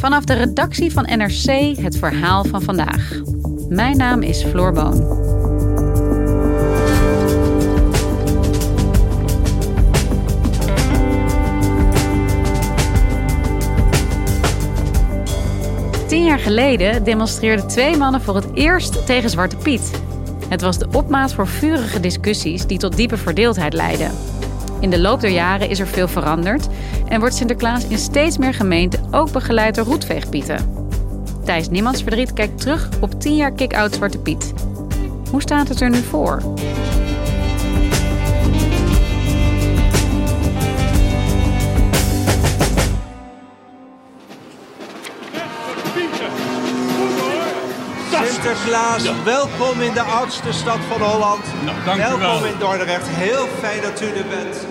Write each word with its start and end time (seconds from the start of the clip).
Vanaf 0.00 0.24
de 0.24 0.34
redactie 0.34 0.92
van 0.92 1.02
NRC 1.04 1.76
het 1.76 1.96
verhaal 1.96 2.44
van 2.44 2.62
vandaag. 2.62 3.20
Mijn 3.68 3.96
naam 3.96 4.22
is 4.22 4.44
Floor 4.44 4.72
Boon. 4.72 5.18
Tien 16.06 16.24
jaar 16.24 16.38
geleden 16.38 17.04
demonstreerden 17.04 17.68
twee 17.68 17.96
mannen 17.96 18.20
voor 18.20 18.34
het 18.34 18.46
eerst 18.54 19.06
tegen 19.06 19.30
Zwarte 19.30 19.56
Piet. 19.56 20.02
Het 20.48 20.60
was 20.60 20.78
de 20.78 20.88
opmaat 20.92 21.32
voor 21.32 21.48
vurige 21.48 22.00
discussies 22.00 22.66
die 22.66 22.78
tot 22.78 22.96
diepe 22.96 23.16
verdeeldheid 23.16 23.72
leidden. 23.72 24.10
In 24.80 24.90
de 24.90 25.00
loop 25.00 25.20
der 25.20 25.30
jaren 25.30 25.68
is 25.68 25.80
er 25.80 25.86
veel 25.86 26.08
veranderd 26.08 26.68
en 27.08 27.20
wordt 27.20 27.34
Sinterklaas 27.34 27.86
in 27.86 27.98
steeds 27.98 28.38
meer 28.38 28.54
gemeenten 28.54 29.06
ook 29.10 29.32
begeleid 29.32 29.74
door 29.74 29.84
roetveegpieten. 29.84 30.88
Thijs 31.44 31.68
Niemands 31.68 32.02
Verdriet 32.02 32.32
kijkt 32.32 32.60
terug 32.60 32.88
op 33.00 33.20
10 33.20 33.36
jaar 33.36 33.52
kick-out 33.52 33.94
Zwarte 33.94 34.18
Piet. 34.18 34.52
Hoe 35.30 35.42
staat 35.42 35.68
het 35.68 35.80
er 35.80 35.90
nu 35.90 35.98
voor? 36.02 36.42
Sinterklaas, 48.50 49.24
welkom 49.24 49.80
in 49.80 49.92
de 49.92 50.00
oudste 50.00 50.52
stad 50.52 50.78
van 50.78 51.00
Holland. 51.00 51.44
Nou, 51.64 51.84
dank 51.84 51.98
u 51.98 52.02
welkom 52.02 52.20
wel. 52.20 52.44
in 52.44 52.58
Dordrecht. 52.58 53.08
Heel 53.08 53.46
fijn 53.46 53.82
dat 53.82 54.02
u 54.02 54.06
er 54.06 54.26
bent. 54.26 54.66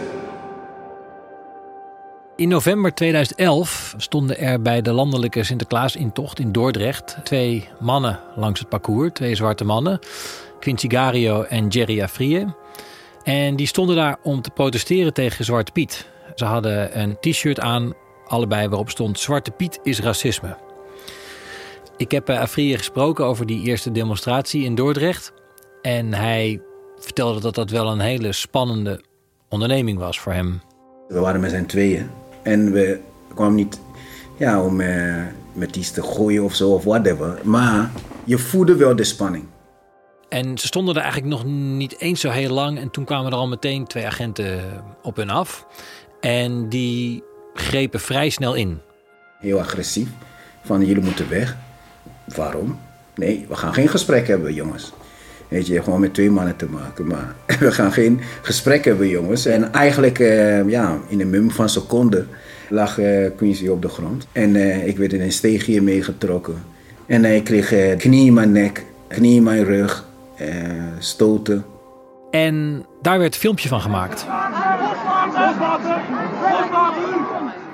In 2.36 2.48
november 2.48 2.94
2011 2.94 3.94
stonden 3.98 4.40
er 4.40 4.62
bij 4.62 4.82
de 4.82 4.92
landelijke 4.92 5.44
Sinterklaasintocht 5.44 6.40
in 6.40 6.52
Dordrecht 6.52 7.18
twee 7.24 7.70
mannen 7.80 8.20
langs 8.36 8.60
het 8.60 8.70
parcours, 8.70 9.14
twee 9.14 9.36
zwarte 9.36 9.64
mannen, 9.64 10.00
Quincy 10.60 10.90
Gario 10.90 11.44
en 11.44 11.68
Jerry 11.68 12.02
Afrië. 12.02 12.54
En 13.24 13.56
die 13.56 13.68
stonden 13.68 13.96
daar 13.96 14.18
om 14.24 14.42
te 14.42 14.50
protesteren 14.50 15.14
tegen 15.14 15.46
Zwarte 15.46 15.72
Piet. 15.72 16.08
Ze 16.36 16.46
hadden 16.46 17.00
een 17.00 17.18
t-shirt 17.20 17.60
aan, 17.60 17.94
allebei 18.28 18.68
waarop 18.68 18.90
stond 18.90 19.20
Zwarte 19.20 19.52
Piet 19.52 19.80
is 19.84 20.00
racisme. 20.00 20.68
Ik 22.00 22.12
heb 22.12 22.26
bij 22.26 22.40
Afrië 22.40 22.78
gesproken 22.78 23.26
over 23.26 23.46
die 23.46 23.64
eerste 23.64 23.92
demonstratie 23.92 24.64
in 24.64 24.76
Dordrecht. 24.76 25.34
En 25.82 26.14
hij 26.14 26.62
vertelde 27.00 27.40
dat 27.40 27.56
dat 27.56 27.70
wel 27.70 27.92
een 27.92 28.00
hele 28.00 28.32
spannende 28.32 29.02
onderneming 29.50 29.98
was 29.98 30.20
voor 30.20 30.34
hem. 30.34 30.62
We 31.08 31.20
waren 31.20 31.42
met 31.42 31.52
z'n 31.52 31.66
tweeën. 31.66 32.10
En 32.44 32.72
we 32.72 33.00
kwamen 33.34 33.56
niet 33.56 33.80
ja, 34.38 34.64
om 34.64 34.82
eh, 34.82 35.24
met 35.54 35.76
iets 35.76 35.92
te 35.92 36.02
gooien 36.02 36.44
of 36.44 36.56
zo 36.56 36.74
of 36.74 36.84
whatever. 36.84 37.40
Maar 37.44 37.92
je 38.24 38.38
voelde 38.38 38.76
wel 38.76 38.96
de 38.96 39.04
spanning. 39.04 39.46
En 40.30 40.58
ze 40.58 40.68
stonden 40.68 40.96
er 40.96 41.02
eigenlijk 41.02 41.32
nog 41.32 41.46
niet 41.46 42.00
eens 42.00 42.22
zo 42.22 42.30
heel 42.30 42.54
lang. 42.54 42.80
En 42.80 42.92
toen 42.92 43.06
kwamen 43.06 43.32
er 43.32 43.38
al 43.38 43.48
meteen 43.48 43.88
twee 43.88 44.06
agenten 44.06 44.62
op 45.02 45.16
hun 45.16 45.30
af. 45.30 45.68
En 46.20 46.70
die 46.70 47.24
grepen 47.54 48.00
vrij 48.00 48.30
snel 48.30 48.54
in. 48.54 48.80
Heel 49.40 49.60
agressief. 49.60 50.10
Van 50.64 50.86
jullie 50.86 51.04
moeten 51.04 51.30
weg. 51.30 51.58
Waarom? 52.36 52.80
Nee, 53.16 53.46
we 53.50 53.56
gaan 53.56 53.74
geen 53.74 53.88
gesprek 53.88 54.28
hebben, 54.28 54.54
jongens. 54.54 54.94
Weet 55.48 55.68
je, 55.68 55.84
gewoon 55.84 56.00
met 56.00 56.14
twee 56.14 56.32
mannen 56.32 56.56
te 56.56 56.66
maken. 56.66 57.08
Maar 57.08 57.36
we 57.60 57.72
gaan 57.72 57.92
geen 57.92 58.20
gesprek 58.42 58.86
hebben, 58.86 59.08
jongens. 59.08 59.46
En 59.46 59.74
eigenlijk, 59.74 60.20
eh, 60.20 60.70
ja, 60.70 60.98
in 61.08 61.22
een 61.22 61.30
mum 61.30 61.52
van 61.52 61.70
seconden 61.70 62.28
lag 62.70 63.00
eh, 63.00 63.30
Quincy 63.36 63.68
op 63.68 63.82
de 63.82 63.90
grond. 63.90 64.28
En 64.32 64.56
eh, 64.56 64.88
ik 64.88 64.98
werd 64.98 65.14
in 65.14 65.22
een 65.22 65.32
steegje 65.32 65.82
meegetrokken. 65.82 66.64
En 67.06 67.26
ik 67.26 67.44
kreeg 67.44 67.98
knie 67.98 68.26
in 68.26 68.34
mijn 68.34 68.52
nek, 68.52 68.86
knie 69.08 69.36
in 69.36 69.44
mijn 69.44 69.64
rug, 69.64 70.08
stoten. 71.00 71.66
En 72.32 72.86
daar 73.02 73.20
werd 73.20 73.34
een 73.34 73.40
filmpje 73.40 73.68
van 73.68 73.82
gemaakt. 73.82 74.26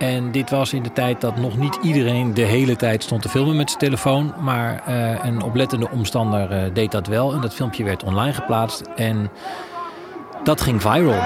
En 0.06 0.32
dit 0.32 0.50
was 0.50 0.74
in 0.74 0.84
de 0.84 0.92
tijd 0.92 1.22
dat 1.22 1.38
nog 1.38 1.58
niet 1.58 1.78
iedereen 1.82 2.34
de 2.34 2.42
hele 2.42 2.76
tijd 2.76 3.04
stond 3.04 3.22
te 3.22 3.30
filmen 3.30 3.56
met 3.56 3.70
zijn 3.70 3.82
telefoon. 3.82 4.34
Maar 4.40 4.84
eh, 4.86 5.26
een 5.26 5.42
oplettende 5.42 5.90
omstander 5.90 6.52
eh, 6.52 6.74
deed 6.74 6.92
dat 6.92 7.08
wel. 7.08 7.34
En 7.34 7.42
dat 7.42 7.54
filmpje 7.54 7.84
werd 7.84 8.04
online 8.04 8.34
geplaatst. 8.34 8.82
En 8.96 9.32
dat 10.44 10.62
ging 10.62 10.82
viral. 10.82 11.22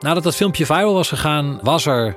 Nadat 0.00 0.22
dat 0.22 0.36
filmpje 0.36 0.66
viral 0.66 0.94
was 0.94 1.08
gegaan, 1.08 1.58
was 1.62 1.86
er 1.86 2.16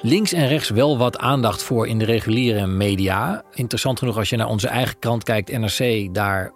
links 0.00 0.32
en 0.32 0.48
rechts 0.48 0.68
wel 0.68 0.98
wat 0.98 1.18
aandacht 1.18 1.62
voor 1.62 1.86
in 1.86 1.98
de 1.98 2.04
reguliere 2.04 2.66
media. 2.66 3.42
Interessant 3.54 3.98
genoeg 3.98 4.16
als 4.16 4.28
je 4.28 4.36
naar 4.36 4.48
onze 4.48 4.68
eigen 4.68 4.98
krant 4.98 5.22
kijkt, 5.22 5.58
NRC, 5.58 6.14
daar, 6.14 6.52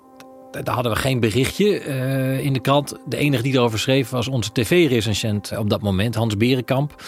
daar 0.50 0.74
hadden 0.74 0.92
we 0.92 0.98
geen 0.98 1.20
berichtje 1.20 1.80
eh, 1.80 2.44
in 2.44 2.52
de 2.52 2.60
krant. 2.60 2.94
De 3.06 3.16
enige 3.16 3.42
die 3.42 3.52
erover 3.52 3.78
schreef 3.78 4.10
was 4.10 4.28
onze 4.28 4.52
tv-recensent 4.52 5.56
op 5.58 5.70
dat 5.70 5.82
moment, 5.82 6.14
Hans 6.14 6.36
Berenkamp. 6.36 7.02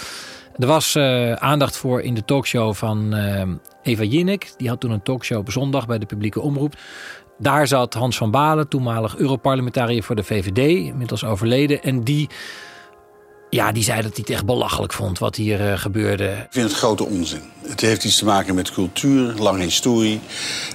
Er 0.56 0.66
was 0.66 0.94
eh, 0.94 1.32
aandacht 1.32 1.76
voor 1.76 2.00
in 2.00 2.14
de 2.14 2.24
talkshow 2.24 2.74
van 2.74 3.14
eh, 3.14 3.42
Eva 3.82 4.02
Jinek. 4.02 4.52
Die 4.56 4.68
had 4.68 4.80
toen 4.80 4.90
een 4.90 5.02
talkshow 5.02 5.38
op 5.38 5.50
zondag 5.50 5.86
bij 5.86 5.98
de 5.98 6.06
publieke 6.06 6.40
omroep. 6.40 6.74
Daar 7.38 7.66
zat 7.66 7.94
Hans 7.94 8.16
van 8.16 8.30
Balen, 8.30 8.68
toenmalig 8.68 9.16
Europarlementariër 9.16 10.02
voor 10.02 10.16
de 10.16 10.24
VVD, 10.24 10.58
inmiddels 10.58 11.24
overleden. 11.24 11.82
En 11.82 12.04
die, 12.04 12.28
ja, 13.52 13.72
die 13.72 13.82
zei 13.82 14.02
dat 14.02 14.10
hij 14.10 14.20
het 14.20 14.30
echt 14.30 14.44
belachelijk 14.44 14.92
vond 14.92 15.18
wat 15.18 15.36
hier 15.36 15.70
eh, 15.70 15.78
gebeurde. 15.78 16.24
Ik 16.24 16.46
vind 16.50 16.68
het 16.68 16.78
grote 16.78 17.04
onzin. 17.04 17.42
Het 17.66 17.80
heeft 17.80 18.04
iets 18.04 18.16
te 18.16 18.24
maken 18.24 18.54
met 18.54 18.70
cultuur, 18.70 19.34
lange 19.34 19.62
historie. 19.62 20.20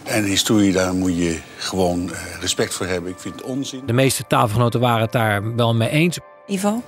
En 0.04 0.24
historie, 0.24 0.72
daar 0.72 0.94
moet 0.94 1.16
je 1.16 1.40
gewoon 1.58 2.12
eh, 2.12 2.20
respect 2.40 2.74
voor 2.74 2.86
hebben. 2.86 3.12
Ik 3.12 3.20
vind 3.20 3.36
het 3.36 3.44
onzin. 3.44 3.86
De 3.86 3.94
meeste 3.94 4.24
tafelgenoten 4.28 4.80
waren 4.80 5.02
het 5.02 5.12
daar 5.12 5.56
wel 5.56 5.76
mee 5.76 5.90
eens. 5.90 6.18
Ivo? 6.48 6.84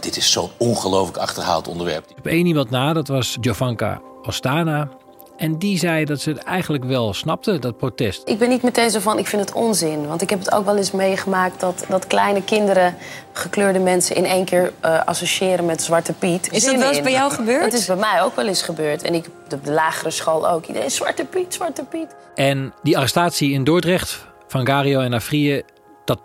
Dit 0.00 0.16
is 0.16 0.32
zo'n 0.32 0.50
ongelooflijk 0.56 1.18
achterhaald 1.18 1.68
onderwerp. 1.68 2.04
Op 2.18 2.26
één 2.26 2.46
iemand 2.46 2.70
na, 2.70 2.92
dat 2.92 3.08
was 3.08 3.36
Jovanka 3.40 4.00
Ostana. 4.22 4.88
En 5.36 5.58
die 5.58 5.78
zei 5.78 6.04
dat 6.04 6.20
ze 6.20 6.30
het 6.30 6.38
eigenlijk 6.38 6.84
wel 6.84 7.14
snapte, 7.14 7.58
dat 7.58 7.76
protest. 7.76 8.22
Ik 8.24 8.38
ben 8.38 8.48
niet 8.48 8.62
meteen 8.62 8.90
zo 8.90 9.00
van, 9.00 9.18
ik 9.18 9.26
vind 9.26 9.42
het 9.42 9.52
onzin. 9.52 10.06
Want 10.06 10.22
ik 10.22 10.30
heb 10.30 10.38
het 10.38 10.52
ook 10.52 10.64
wel 10.64 10.76
eens 10.76 10.90
meegemaakt 10.90 11.60
dat, 11.60 11.84
dat 11.88 12.06
kleine 12.06 12.42
kinderen... 12.42 12.96
gekleurde 13.32 13.78
mensen 13.78 14.16
in 14.16 14.24
één 14.24 14.44
keer 14.44 14.72
eh, 14.80 15.04
associëren 15.04 15.64
met 15.64 15.82
Zwarte 15.82 16.12
Piet. 16.12 16.52
Is 16.52 16.64
dat 16.64 16.74
wel 16.74 16.88
eens 16.88 16.96
in. 16.96 17.02
bij 17.02 17.12
jou 17.12 17.32
gebeurd? 17.32 17.62
Dat 17.62 17.80
is 17.80 17.86
bij 17.86 17.96
mij 17.96 18.22
ook 18.22 18.36
wel 18.36 18.46
eens 18.46 18.62
gebeurd. 18.62 19.02
En 19.02 19.14
ik 19.14 19.26
op 19.52 19.64
de 19.64 19.72
lagere 19.72 20.10
school 20.10 20.48
ook. 20.48 20.66
Iedereen, 20.66 20.90
Zwarte 20.90 21.24
Piet, 21.24 21.54
Zwarte 21.54 21.84
Piet. 21.84 22.14
En 22.34 22.72
die 22.82 22.96
arrestatie 22.96 23.52
in 23.52 23.64
Dordrecht 23.64 24.26
van 24.48 24.66
Gario 24.66 25.00
en 25.00 25.12
Afrië... 25.12 25.62
dat 26.04 26.20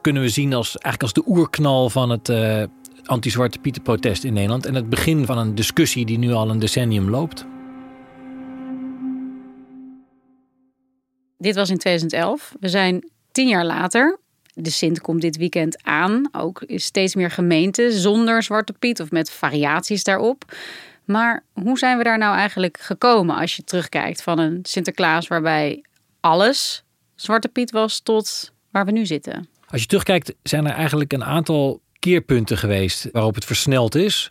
kunnen 0.00 0.22
we 0.22 0.28
zien 0.28 0.54
als, 0.54 0.78
eigenlijk 0.78 1.02
als 1.02 1.12
de 1.12 1.32
oerknal 1.32 1.90
van 1.90 2.10
het 2.10 2.28
eh, 2.28 2.62
anti-Zwarte 3.04 3.58
Pieten 3.58 3.82
protest 3.82 4.24
in 4.24 4.32
Nederland. 4.32 4.66
En 4.66 4.74
het 4.74 4.88
begin 4.88 5.26
van 5.26 5.38
een 5.38 5.54
discussie 5.54 6.06
die 6.06 6.18
nu 6.18 6.32
al 6.32 6.50
een 6.50 6.58
decennium 6.58 7.10
loopt. 7.10 7.46
Dit 11.44 11.54
was 11.54 11.70
in 11.70 11.78
2011. 11.78 12.54
We 12.60 12.68
zijn 12.68 13.10
tien 13.32 13.48
jaar 13.48 13.64
later. 13.64 14.18
De 14.54 14.70
Sint 14.70 15.00
komt 15.00 15.20
dit 15.20 15.36
weekend 15.36 15.82
aan. 15.82 16.28
Ook 16.32 16.62
is 16.62 16.84
steeds 16.84 17.14
meer 17.14 17.30
gemeenten 17.30 17.92
zonder 17.92 18.42
Zwarte 18.42 18.72
Piet 18.72 19.00
of 19.00 19.10
met 19.10 19.30
variaties 19.30 20.04
daarop. 20.04 20.52
Maar 21.04 21.44
hoe 21.52 21.78
zijn 21.78 21.98
we 21.98 22.04
daar 22.04 22.18
nou 22.18 22.36
eigenlijk 22.36 22.78
gekomen 22.80 23.36
als 23.36 23.56
je 23.56 23.64
terugkijkt 23.64 24.22
van 24.22 24.38
een 24.38 24.58
Sinterklaas 24.62 25.28
waarbij 25.28 25.84
alles 26.20 26.84
Zwarte 27.14 27.48
Piet 27.48 27.70
was 27.70 28.00
tot 28.00 28.52
waar 28.70 28.84
we 28.84 28.92
nu 28.92 29.06
zitten? 29.06 29.48
Als 29.68 29.80
je 29.80 29.86
terugkijkt, 29.86 30.34
zijn 30.42 30.66
er 30.66 30.74
eigenlijk 30.74 31.12
een 31.12 31.24
aantal 31.24 31.80
keerpunten 31.98 32.58
geweest 32.58 33.08
waarop 33.12 33.34
het 33.34 33.44
versneld 33.44 33.94
is. 33.94 34.30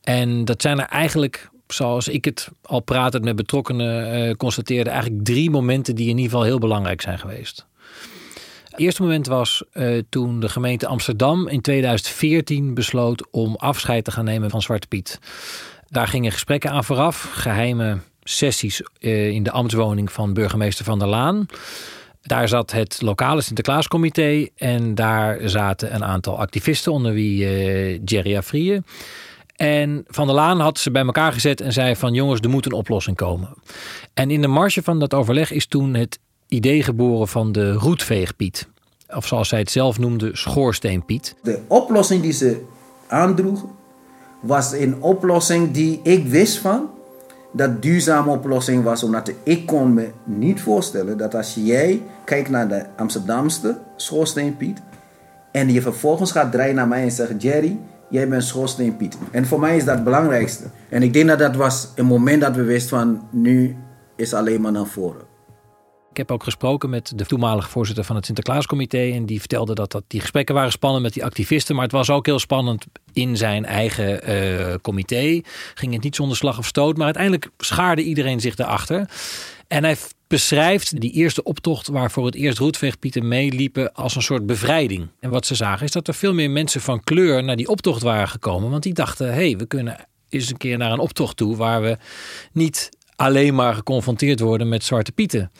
En 0.00 0.44
dat 0.44 0.62
zijn 0.62 0.78
er 0.78 0.88
eigenlijk, 0.88 1.48
zoals 1.66 2.08
ik 2.08 2.24
het 2.24 2.48
al 2.62 2.80
pratend 2.80 3.24
met 3.24 3.36
betrokkenen 3.36 4.28
uh, 4.28 4.34
constateerde, 4.34 4.90
eigenlijk 4.90 5.24
drie 5.24 5.50
momenten 5.50 5.94
die 5.94 6.08
in 6.08 6.16
ieder 6.16 6.30
geval 6.30 6.44
heel 6.44 6.58
belangrijk 6.58 7.00
zijn 7.00 7.18
geweest. 7.18 7.66
Het 8.64 8.80
eerste 8.80 9.02
moment 9.02 9.26
was 9.26 9.64
uh, 9.72 10.02
toen 10.08 10.40
de 10.40 10.48
gemeente 10.48 10.86
Amsterdam 10.86 11.48
in 11.48 11.60
2014 11.60 12.74
besloot 12.74 13.30
om 13.30 13.54
afscheid 13.54 14.04
te 14.04 14.10
gaan 14.10 14.24
nemen 14.24 14.50
van 14.50 14.62
Zwarte 14.62 14.86
Piet. 14.86 15.18
Daar 15.88 16.08
gingen 16.08 16.32
gesprekken 16.32 16.70
aan 16.70 16.84
vooraf, 16.84 17.30
geheime 17.32 17.98
sessies 18.22 18.82
uh, 19.00 19.28
in 19.28 19.42
de 19.42 19.50
ambtswoning 19.50 20.12
van 20.12 20.32
burgemeester 20.32 20.84
Van 20.84 20.98
der 20.98 21.08
Laan. 21.08 21.46
Daar 22.22 22.48
zat 22.48 22.72
het 22.72 23.02
lokale 23.02 23.40
Sinterklaascomité 23.40 24.48
en 24.56 24.94
daar 24.94 25.48
zaten 25.48 25.94
een 25.94 26.04
aantal 26.04 26.38
activisten, 26.38 26.92
onder 26.92 27.12
wie 27.12 27.44
uh, 27.44 28.00
Jerry 28.04 28.36
Afrië. 28.36 28.82
En 29.56 30.04
Van 30.06 30.26
der 30.26 30.34
Laan 30.34 30.60
had 30.60 30.78
ze 30.78 30.90
bij 30.90 31.04
elkaar 31.04 31.32
gezet 31.32 31.60
en 31.60 31.72
zei 31.72 31.96
van 31.96 32.14
jongens, 32.14 32.40
er 32.40 32.50
moet 32.50 32.66
een 32.66 32.72
oplossing 32.72 33.16
komen. 33.16 33.48
En 34.14 34.30
in 34.30 34.40
de 34.40 34.46
marge 34.46 34.82
van 34.82 34.98
dat 34.98 35.14
overleg 35.14 35.50
is 35.52 35.66
toen 35.66 35.94
het 35.94 36.18
idee 36.48 36.82
geboren 36.82 37.28
van 37.28 37.52
de 37.52 37.72
roetveegpiet. 37.72 38.68
Of 39.14 39.26
zoals 39.26 39.48
zij 39.48 39.58
het 39.58 39.70
zelf 39.70 39.98
noemde, 39.98 40.30
schoorsteenpiet. 40.32 41.34
De 41.42 41.60
oplossing 41.66 42.22
die 42.22 42.32
ze 42.32 42.62
aandroegen 43.06 43.68
was 44.40 44.72
een 44.72 45.02
oplossing 45.02 45.70
die 45.70 46.00
ik 46.02 46.26
wist 46.26 46.58
van 46.58 46.90
dat 47.52 47.82
duurzame 47.82 48.30
oplossing 48.30 48.84
was. 48.84 49.02
Omdat 49.02 49.32
ik 49.42 49.66
kon 49.66 49.94
me 49.94 50.10
niet 50.24 50.60
voorstellen 50.60 51.18
dat 51.18 51.34
als 51.34 51.54
jij 51.54 52.02
kijkt 52.24 52.48
naar 52.48 52.68
de 52.68 52.84
Amsterdamse 52.96 53.78
schoorsteenpiet. 53.96 54.80
En 55.52 55.72
je 55.72 55.82
vervolgens 55.82 56.32
gaat 56.32 56.52
draaien 56.52 56.74
naar 56.74 56.88
mij 56.88 57.02
en 57.02 57.10
zegt 57.10 57.42
Jerry, 57.42 57.78
jij 58.10 58.28
bent 58.28 58.44
schoorsteenpiet. 58.44 59.18
En 59.30 59.46
voor 59.46 59.60
mij 59.60 59.76
is 59.76 59.84
dat 59.84 59.94
het 59.94 60.04
belangrijkste. 60.04 60.64
En 60.88 61.02
ik 61.02 61.12
denk 61.12 61.28
dat 61.28 61.38
dat 61.38 61.56
was 61.56 61.88
een 61.94 62.06
moment 62.06 62.40
dat 62.40 62.56
we 62.56 62.62
wisten 62.62 62.98
van 62.98 63.28
nu 63.30 63.76
is 64.16 64.34
alleen 64.34 64.60
maar 64.60 64.72
naar 64.72 64.86
voren. 64.86 65.34
Ik 66.10 66.22
heb 66.22 66.30
ook 66.36 66.44
gesproken 66.44 66.90
met 66.90 67.12
de 67.14 67.26
toenmalige 67.26 67.68
voorzitter 67.68 68.04
van 68.04 68.16
het 68.16 68.24
Sinterklaascomité. 68.24 69.10
En 69.12 69.26
die 69.26 69.38
vertelde 69.38 69.74
dat, 69.74 69.92
dat 69.92 70.04
die 70.06 70.20
gesprekken 70.20 70.54
waren 70.54 70.72
spannend 70.72 71.02
met 71.02 71.12
die 71.12 71.24
activisten. 71.24 71.74
Maar 71.74 71.84
het 71.84 71.92
was 71.92 72.10
ook 72.10 72.26
heel 72.26 72.38
spannend 72.38 72.84
in 73.12 73.36
zijn 73.36 73.64
eigen 73.64 74.30
uh, 74.30 74.74
comité. 74.82 75.40
Ging 75.74 75.92
het 75.92 76.02
niet 76.02 76.16
zonder 76.16 76.36
slag 76.36 76.58
of 76.58 76.66
stoot. 76.66 76.96
Maar 76.96 77.04
uiteindelijk 77.04 77.50
schaarde 77.58 78.02
iedereen 78.02 78.40
zich 78.40 78.56
erachter. 78.56 79.10
En 79.68 79.84
hij 79.84 79.96
beschrijft 80.26 81.00
die 81.00 81.12
eerste 81.12 81.42
optocht 81.42 81.86
waarvoor 81.86 82.26
het 82.26 82.34
eerst 82.34 82.58
roetveegpieten 82.58 83.28
meeliepen 83.28 83.92
als 83.92 84.16
een 84.16 84.22
soort 84.22 84.46
bevrijding. 84.46 85.08
En 85.20 85.30
wat 85.30 85.46
ze 85.46 85.54
zagen 85.54 85.84
is 85.84 85.92
dat 85.92 86.08
er 86.08 86.14
veel 86.14 86.34
meer 86.34 86.50
mensen 86.50 86.80
van 86.80 87.04
kleur 87.04 87.44
naar 87.44 87.56
die 87.56 87.68
optocht 87.68 88.02
waren 88.02 88.28
gekomen. 88.28 88.70
Want 88.70 88.82
die 88.82 88.94
dachten, 88.94 89.26
hé, 89.26 89.32
hey, 89.32 89.56
we 89.56 89.66
kunnen 89.66 90.06
eens 90.28 90.50
een 90.50 90.56
keer 90.56 90.78
naar 90.78 90.92
een 90.92 90.98
optocht 90.98 91.36
toe 91.36 91.56
waar 91.56 91.82
we 91.82 91.96
niet 92.52 92.88
alleen 93.16 93.54
maar 93.54 93.74
geconfronteerd 93.74 94.40
worden 94.40 94.68
met 94.68 94.84
zwarte 94.84 95.12
pieten. 95.12 95.50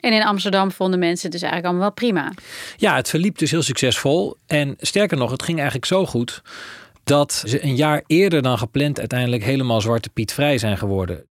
En 0.00 0.12
in 0.12 0.24
Amsterdam 0.24 0.70
vonden 0.70 0.98
mensen 0.98 1.22
het 1.22 1.32
dus 1.32 1.50
eigenlijk 1.50 1.64
allemaal 1.64 1.94
wel 1.96 2.10
prima. 2.10 2.32
Ja, 2.76 2.96
het 2.96 3.08
verliep 3.08 3.38
dus 3.38 3.50
heel 3.50 3.62
succesvol. 3.62 4.36
En 4.46 4.74
sterker 4.78 5.16
nog, 5.16 5.30
het 5.30 5.42
ging 5.42 5.56
eigenlijk 5.56 5.86
zo 5.86 6.06
goed 6.06 6.42
dat 7.04 7.42
ze 7.46 7.64
een 7.64 7.76
jaar 7.76 8.02
eerder 8.06 8.42
dan 8.42 8.58
gepland 8.58 8.98
uiteindelijk 8.98 9.44
helemaal 9.44 9.80
Zwarte 9.80 10.10
Piet 10.10 10.32
vrij 10.32 10.58
zijn 10.58 10.78
geworden. 10.78 11.26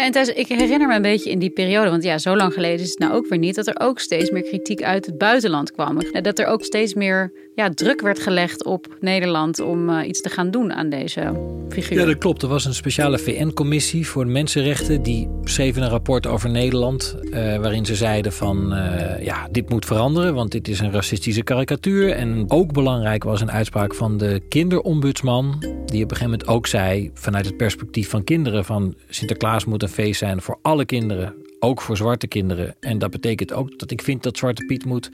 Ja, 0.00 0.06
en 0.06 0.36
ik 0.36 0.46
herinner 0.46 0.88
me 0.88 0.94
een 0.94 1.02
beetje 1.02 1.30
in 1.30 1.38
die 1.38 1.50
periode, 1.50 1.90
want 1.90 2.02
ja, 2.02 2.18
zo 2.18 2.36
lang 2.36 2.52
geleden 2.52 2.80
is 2.80 2.90
het 2.90 2.98
nou 2.98 3.12
ook 3.12 3.26
weer 3.26 3.38
niet, 3.38 3.54
dat 3.54 3.66
er 3.66 3.80
ook 3.80 3.98
steeds 3.98 4.30
meer 4.30 4.42
kritiek 4.42 4.82
uit 4.82 5.06
het 5.06 5.18
buitenland 5.18 5.72
kwam. 5.72 5.98
Dat 6.22 6.38
er 6.38 6.46
ook 6.46 6.64
steeds 6.64 6.94
meer 6.94 7.32
ja, 7.60 7.70
druk 7.74 8.00
werd 8.00 8.20
gelegd 8.20 8.64
op 8.64 8.86
Nederland 9.00 9.60
om 9.60 9.88
uh, 9.88 10.08
iets 10.08 10.20
te 10.20 10.28
gaan 10.28 10.50
doen 10.50 10.72
aan 10.72 10.88
deze 10.88 11.32
figuur. 11.68 11.98
Ja, 11.98 12.04
dat 12.04 12.18
klopt. 12.18 12.42
Er 12.42 12.48
was 12.48 12.64
een 12.64 12.74
speciale 12.74 13.18
VN-commissie 13.18 14.06
voor 14.06 14.26
mensenrechten. 14.26 15.02
Die 15.02 15.28
schreven 15.44 15.82
een 15.82 15.88
rapport 15.88 16.26
over 16.26 16.50
Nederland. 16.50 17.16
Uh, 17.22 17.32
waarin 17.32 17.86
ze 17.86 17.94
zeiden 17.94 18.32
van 18.32 18.72
uh, 18.72 19.24
ja, 19.24 19.48
dit 19.50 19.68
moet 19.68 19.84
veranderen. 19.84 20.34
Want 20.34 20.52
dit 20.52 20.68
is 20.68 20.80
een 20.80 20.92
racistische 20.92 21.42
karikatuur. 21.42 22.10
En 22.10 22.44
ook 22.48 22.72
belangrijk 22.72 23.24
was 23.24 23.40
een 23.40 23.50
uitspraak 23.50 23.94
van 23.94 24.16
de 24.16 24.42
kinderombudsman. 24.48 25.58
Die 25.60 26.04
op 26.04 26.10
een 26.10 26.16
gegeven 26.16 26.30
moment 26.30 26.46
ook 26.46 26.66
zei 26.66 27.10
vanuit 27.14 27.46
het 27.46 27.56
perspectief 27.56 28.08
van 28.08 28.24
kinderen. 28.24 28.64
Van 28.64 28.94
Sinterklaas 29.08 29.64
moet 29.64 29.82
een 29.82 29.88
feest 29.88 30.18
zijn 30.18 30.40
voor 30.40 30.58
alle 30.62 30.84
kinderen. 30.84 31.34
Ook 31.58 31.80
voor 31.80 31.96
zwarte 31.96 32.26
kinderen. 32.26 32.74
En 32.80 32.98
dat 32.98 33.10
betekent 33.10 33.52
ook 33.52 33.78
dat 33.78 33.90
ik 33.90 34.02
vind 34.02 34.22
dat 34.22 34.36
Zwarte 34.36 34.64
Piet 34.64 34.84
moet 34.84 35.10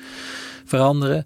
veranderen 0.64 1.24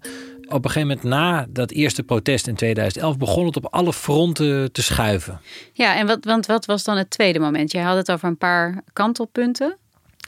op 0.51 0.65
een 0.65 0.71
gegeven 0.71 0.87
moment 0.87 1.07
na 1.07 1.45
dat 1.49 1.71
eerste 1.71 2.03
protest 2.03 2.47
in 2.47 2.55
2011 2.55 3.17
begon 3.17 3.45
het 3.45 3.55
op 3.55 3.65
alle 3.65 3.93
fronten 3.93 4.71
te 4.71 4.81
schuiven. 4.81 5.41
Ja, 5.73 5.95
en 5.95 6.07
wat, 6.07 6.25
want 6.25 6.45
wat 6.45 6.65
was 6.65 6.83
dan 6.83 6.97
het 6.97 7.09
tweede 7.09 7.39
moment? 7.39 7.71
Je 7.71 7.79
had 7.79 7.97
het 7.97 8.11
over 8.11 8.27
een 8.27 8.37
paar 8.37 8.81
kantelpunten. 8.93 9.77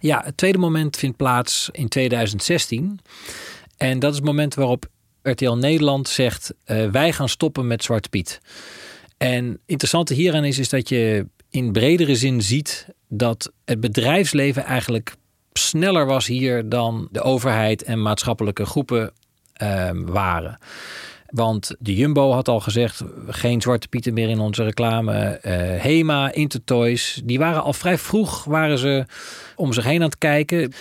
Ja, 0.01 0.21
het 0.25 0.37
tweede 0.37 0.57
moment 0.57 0.97
vindt 0.97 1.17
plaats 1.17 1.69
in 1.71 1.87
2016. 1.87 2.99
En 3.77 3.99
dat 3.99 4.11
is 4.11 4.17
het 4.17 4.25
moment 4.25 4.55
waarop 4.55 4.85
RTL 5.21 5.51
Nederland 5.51 6.07
zegt: 6.07 6.53
uh, 6.65 6.89
wij 6.89 7.13
gaan 7.13 7.29
stoppen 7.29 7.67
met 7.67 7.83
Zwarte 7.83 8.09
Piet. 8.09 8.41
En 9.17 9.59
interessante 9.65 10.13
hieraan 10.13 10.45
is, 10.45 10.59
is 10.59 10.69
dat 10.69 10.89
je 10.89 11.27
in 11.49 11.71
bredere 11.71 12.15
zin 12.15 12.41
ziet 12.41 12.87
dat 13.07 13.51
het 13.65 13.79
bedrijfsleven 13.79 14.63
eigenlijk 14.63 15.15
sneller 15.53 16.05
was 16.05 16.27
hier 16.27 16.69
dan 16.69 17.07
de 17.11 17.21
overheid 17.21 17.83
en 17.83 18.01
maatschappelijke 18.01 18.65
groepen 18.65 19.13
waren. 20.05 20.57
Want 21.33 21.75
de 21.79 21.95
Jumbo 21.95 22.31
had 22.31 22.47
al 22.47 22.59
gezegd: 22.59 23.03
geen 23.27 23.61
zwarte 23.61 23.87
pieten 23.87 24.13
meer 24.13 24.29
in 24.29 24.39
onze 24.39 24.63
reclame. 24.63 25.39
Uh, 25.45 25.51
Hema, 25.81 26.31
Intertoys, 26.31 27.21
die 27.23 27.39
waren 27.39 27.63
al 27.63 27.73
vrij 27.73 27.97
vroeg 27.97 28.43
waren 28.43 28.77
ze 28.77 29.05
om 29.55 29.73
zich 29.73 29.83
heen 29.83 29.95
aan 29.95 30.09
het 30.09 30.17
kijken. 30.17 30.73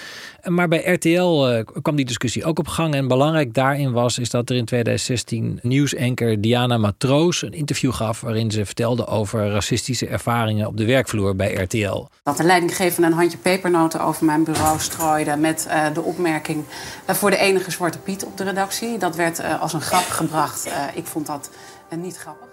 Maar 0.49 0.69
bij 0.69 0.93
RTL 0.93 1.09
uh, 1.09 1.59
eh, 1.59 1.67
kwam 1.83 1.97
die 1.97 2.05
discussie 2.05 2.45
ook 2.45 2.59
op 2.59 2.69
gang. 2.69 2.95
En 2.95 3.09
belangrijk 3.09 3.55
daarin 3.55 3.93
was 3.93 4.19
is 4.19 4.31
dat 4.31 4.51
er 4.51 4.57
in 4.57 4.65
2016 4.65 5.59
nieuwsanker 5.63 6.41
Diana 6.41 6.79
Matroos 6.79 7.43
een 7.43 7.53
interview 7.53 7.93
gaf 7.93 8.21
waarin 8.21 8.51
ze 8.51 8.67
vertelde 8.67 9.07
over 9.07 9.51
racistische 9.51 10.07
ervaringen 10.07 10.67
op 10.67 10.77
de 10.77 10.85
werkvloer 10.85 11.37
bij 11.37 11.55
RTL. 11.55 12.07
Dat 12.23 12.37
de 12.37 12.43
leidinggevende 12.43 13.07
een 13.09 13.13
handje 13.13 13.39
pepernoten 13.39 14.01
over 14.01 14.25
mijn 14.25 14.45
bureau 14.45 14.81
strooide 14.81 15.37
met 15.37 15.67
uh, 15.69 15.95
de 15.95 16.03
opmerking 16.03 16.65
uh, 17.09 17.15
voor 17.15 17.31
de 17.31 17.37
enige 17.37 17.71
zwarte 17.71 17.99
Piet 17.99 18.25
op 18.25 18.37
de 18.37 18.45
redactie. 18.45 18.99
Dat 18.99 19.17
werd 19.17 19.43
als 19.61 19.73
een 19.73 19.81
grap 19.81 20.09
gebracht. 20.09 20.71
ik 20.95 21.07
vond 21.07 21.27
dat 21.27 21.51
niet 21.97 22.17
grappig. 22.17 22.51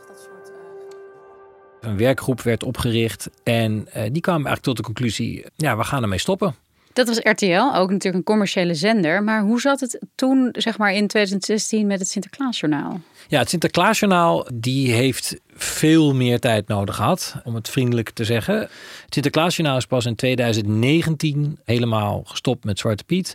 Een 1.80 1.98
werkgroep 1.98 2.42
werd 2.42 2.64
opgericht 2.64 3.30
en 3.44 3.88
die 4.12 4.22
kwam 4.22 4.36
eigenlijk 4.36 4.62
tot 4.62 4.78
de 4.78 4.84
conclusie: 4.84 5.46
ja, 5.56 5.78
we 5.78 5.84
gaan 5.84 6.02
ermee 6.02 6.20
stoppen. 6.20 6.56
Dat 6.94 7.08
was 7.08 7.18
RTL, 7.18 7.76
ook 7.76 7.90
natuurlijk 7.90 8.16
een 8.16 8.24
commerciële 8.24 8.74
zender. 8.74 9.24
Maar 9.24 9.42
hoe 9.42 9.62
zat 9.62 9.80
het 9.80 10.00
toen, 10.16 10.50
zeg 10.52 10.78
maar 10.78 10.94
in 10.94 11.08
2016, 11.08 11.88
met 11.88 12.00
het 12.00 12.08
Sinterklaasjournaal? 12.08 13.00
Ja, 13.28 13.40
het 13.40 13.50
Sinterklaasjournaal 13.50 14.48
die 14.54 14.92
heeft 14.92 15.36
veel 15.54 16.14
meer 16.14 16.40
tijd 16.40 16.68
nodig 16.68 16.96
gehad, 16.96 17.36
om 17.44 17.56
het 17.56 17.70
vriendelijk 17.70 18.10
te 18.10 18.24
zeggen. 18.24 18.60
Het 18.60 18.70
Sinterklaasjournaal 19.14 19.78
is 19.78 19.86
pas 19.86 20.06
in 20.06 20.16
2019 20.16 21.60
helemaal 21.66 22.22
gestopt 22.26 22.64
met 22.64 22.80
Zwarte 22.80 23.04
Piet. 23.04 23.34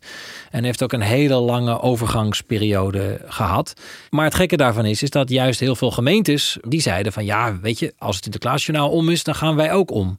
En 0.50 0.64
heeft 0.64 0.82
ook 0.82 0.92
een 0.92 1.00
hele 1.00 1.34
lange 1.34 1.80
overgangsperiode 1.80 3.20
gehad. 3.26 3.74
Maar 4.10 4.24
het 4.24 4.34
gekke 4.34 4.56
daarvan 4.56 4.84
is, 4.84 5.02
is 5.02 5.10
dat 5.10 5.30
juist 5.30 5.60
heel 5.60 5.76
veel 5.76 5.90
gemeentes 5.90 6.58
die 6.68 6.80
zeiden 6.80 7.12
van 7.12 7.24
ja, 7.24 7.58
weet 7.60 7.78
je, 7.78 7.92
als 7.98 8.14
het 8.14 8.24
Sinterklaasjournaal 8.24 8.90
om 8.90 9.08
is, 9.08 9.24
dan 9.24 9.34
gaan 9.34 9.56
wij 9.56 9.72
ook 9.72 9.90
om. 9.90 10.18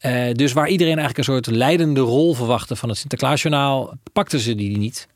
Uh, 0.00 0.32
dus 0.32 0.52
waar 0.52 0.68
iedereen 0.68 0.98
eigenlijk 0.98 1.28
een 1.28 1.34
soort 1.34 1.46
leidende 1.46 2.00
rol 2.00 2.34
verwachtte 2.34 2.76
van 2.76 2.88
het 2.88 2.98
Sinterklaasjournaal, 2.98 3.94
pakten 4.12 4.38
ze 4.38 4.54
die 4.54 4.78
niet. 4.78 5.08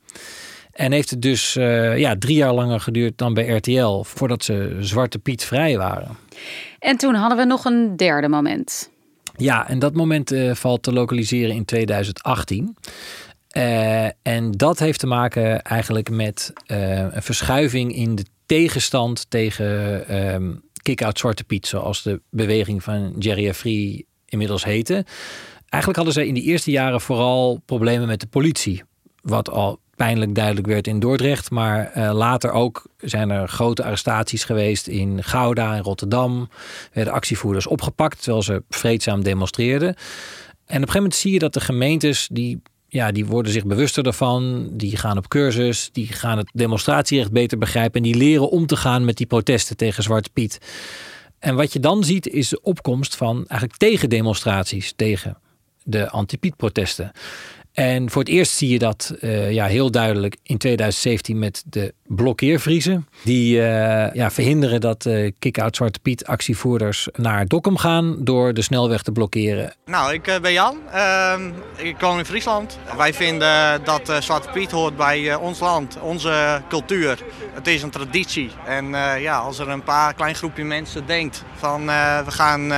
En 0.72 0.92
heeft 0.92 1.10
het 1.10 1.22
dus 1.22 1.56
uh, 1.56 1.98
ja, 1.98 2.16
drie 2.18 2.36
jaar 2.36 2.54
langer 2.54 2.80
geduurd 2.80 3.18
dan 3.18 3.34
bij 3.34 3.48
RTL 3.48 4.02
voordat 4.02 4.44
ze 4.44 4.76
Zwarte 4.80 5.18
Piet 5.18 5.44
vrij 5.44 5.76
waren. 5.76 6.16
En 6.78 6.96
toen 6.96 7.14
hadden 7.14 7.38
we 7.38 7.44
nog 7.44 7.64
een 7.64 7.96
derde 7.96 8.28
moment. 8.28 8.90
Ja, 9.36 9.68
en 9.68 9.78
dat 9.78 9.94
moment 9.94 10.32
uh, 10.32 10.54
valt 10.54 10.82
te 10.82 10.92
lokaliseren 10.92 11.54
in 11.54 11.64
2018. 11.64 12.76
Uh, 13.56 14.04
en 14.04 14.50
dat 14.50 14.78
heeft 14.78 14.98
te 14.98 15.06
maken 15.06 15.62
eigenlijk 15.62 16.10
met 16.10 16.52
een 16.66 17.22
verschuiving 17.22 17.94
in 17.94 18.14
de 18.14 18.24
tegenstand 18.46 19.30
tegen 19.30 20.62
kick-out 20.82 21.18
Zwarte 21.18 21.44
Piet, 21.44 21.66
zoals 21.66 22.02
de 22.02 22.20
beweging 22.30 22.82
van 22.82 23.14
Jerry 23.18 23.54
Free 23.54 24.06
inmiddels 24.30 24.64
heette. 24.64 25.04
Eigenlijk 25.68 25.96
hadden 25.96 26.12
ze 26.12 26.26
in 26.26 26.34
die 26.34 26.42
eerste 26.42 26.70
jaren 26.70 27.00
vooral 27.00 27.62
problemen 27.66 28.06
met 28.06 28.20
de 28.20 28.26
politie. 28.26 28.82
Wat 29.22 29.50
al 29.50 29.78
pijnlijk 29.96 30.34
duidelijk 30.34 30.66
werd 30.66 30.86
in 30.86 31.00
Dordrecht. 31.00 31.50
Maar 31.50 31.92
uh, 31.96 32.10
later 32.12 32.52
ook 32.52 32.82
zijn 32.98 33.30
er 33.30 33.48
grote 33.48 33.84
arrestaties 33.84 34.44
geweest 34.44 34.86
in 34.86 35.24
Gouda 35.24 35.74
en 35.74 35.82
Rotterdam. 35.82 36.48
Werden 36.92 37.12
actievoerders 37.12 37.66
opgepakt 37.66 38.22
terwijl 38.22 38.42
ze 38.42 38.62
vreedzaam 38.68 39.22
demonstreerden. 39.22 39.88
En 39.88 39.94
op 39.96 39.98
een 40.66 40.74
gegeven 40.74 40.94
moment 40.94 41.14
zie 41.14 41.32
je 41.32 41.38
dat 41.38 41.52
de 41.52 41.60
gemeentes 41.60 42.28
die 42.32 42.62
ja, 42.88 43.12
die 43.12 43.26
worden 43.26 43.52
zich 43.52 43.64
bewuster 43.64 44.02
daarvan. 44.02 44.68
Die 44.72 44.96
gaan 44.96 45.16
op 45.16 45.28
cursus. 45.28 45.90
Die 45.92 46.06
gaan 46.06 46.38
het 46.38 46.50
demonstratierecht 46.52 47.32
beter 47.32 47.58
begrijpen. 47.58 48.02
En 48.02 48.10
die 48.10 48.16
leren 48.16 48.50
om 48.50 48.66
te 48.66 48.76
gaan 48.76 49.04
met 49.04 49.16
die 49.16 49.26
protesten 49.26 49.76
tegen 49.76 50.02
Zwarte 50.02 50.30
Piet. 50.32 50.58
En 51.40 51.54
wat 51.54 51.72
je 51.72 51.80
dan 51.80 52.04
ziet 52.04 52.26
is 52.28 52.48
de 52.48 52.62
opkomst 52.62 53.16
van 53.16 53.34
eigenlijk 53.36 53.76
tegendemonstraties 53.78 54.92
tegen 54.96 55.38
de 55.84 56.10
anti-Piet-protesten. 56.10 57.12
En 57.72 58.10
voor 58.10 58.22
het 58.22 58.30
eerst 58.30 58.52
zie 58.52 58.68
je 58.68 58.78
dat 58.78 59.14
uh, 59.20 59.52
ja, 59.52 59.66
heel 59.66 59.90
duidelijk 59.90 60.36
in 60.42 60.58
2017 60.58 61.38
met 61.38 61.62
de 61.66 61.94
blokkeervriezen. 62.06 63.08
Die 63.24 63.56
uh, 63.56 63.62
ja, 64.12 64.30
verhinderen 64.30 64.80
dat 64.80 65.04
uh, 65.04 65.30
Kick-Out 65.38 65.76
Zwarte 65.76 65.98
Piet 65.98 66.26
actievoerders 66.26 67.08
naar 67.12 67.46
Dokkum 67.46 67.76
gaan 67.76 68.16
door 68.24 68.54
de 68.54 68.62
snelweg 68.62 69.02
te 69.02 69.12
blokkeren. 69.12 69.74
Nou, 69.84 70.12
ik 70.12 70.38
ben 70.42 70.52
Jan. 70.52 70.78
Ehm, 70.92 71.50
ik 71.76 72.00
woon 72.00 72.18
in 72.18 72.24
Friesland. 72.24 72.78
Wij 72.96 73.14
vinden 73.14 73.84
dat 73.84 74.12
Zwarte 74.20 74.48
Piet 74.52 74.70
hoort 74.70 74.96
bij 74.96 75.34
ons 75.34 75.60
land, 75.60 75.98
onze 76.00 76.62
cultuur. 76.68 77.18
Het 77.52 77.66
is 77.66 77.82
een 77.82 77.90
traditie. 77.90 78.50
En 78.66 78.86
ja, 79.20 79.38
als 79.38 79.58
er 79.58 79.68
een 79.68 79.82
paar 79.82 80.14
klein 80.14 80.34
groepje 80.34 80.64
mensen 80.64 81.06
denkt 81.06 81.44
van 81.54 81.86
we, 81.86 82.24
gaan, 82.26 82.68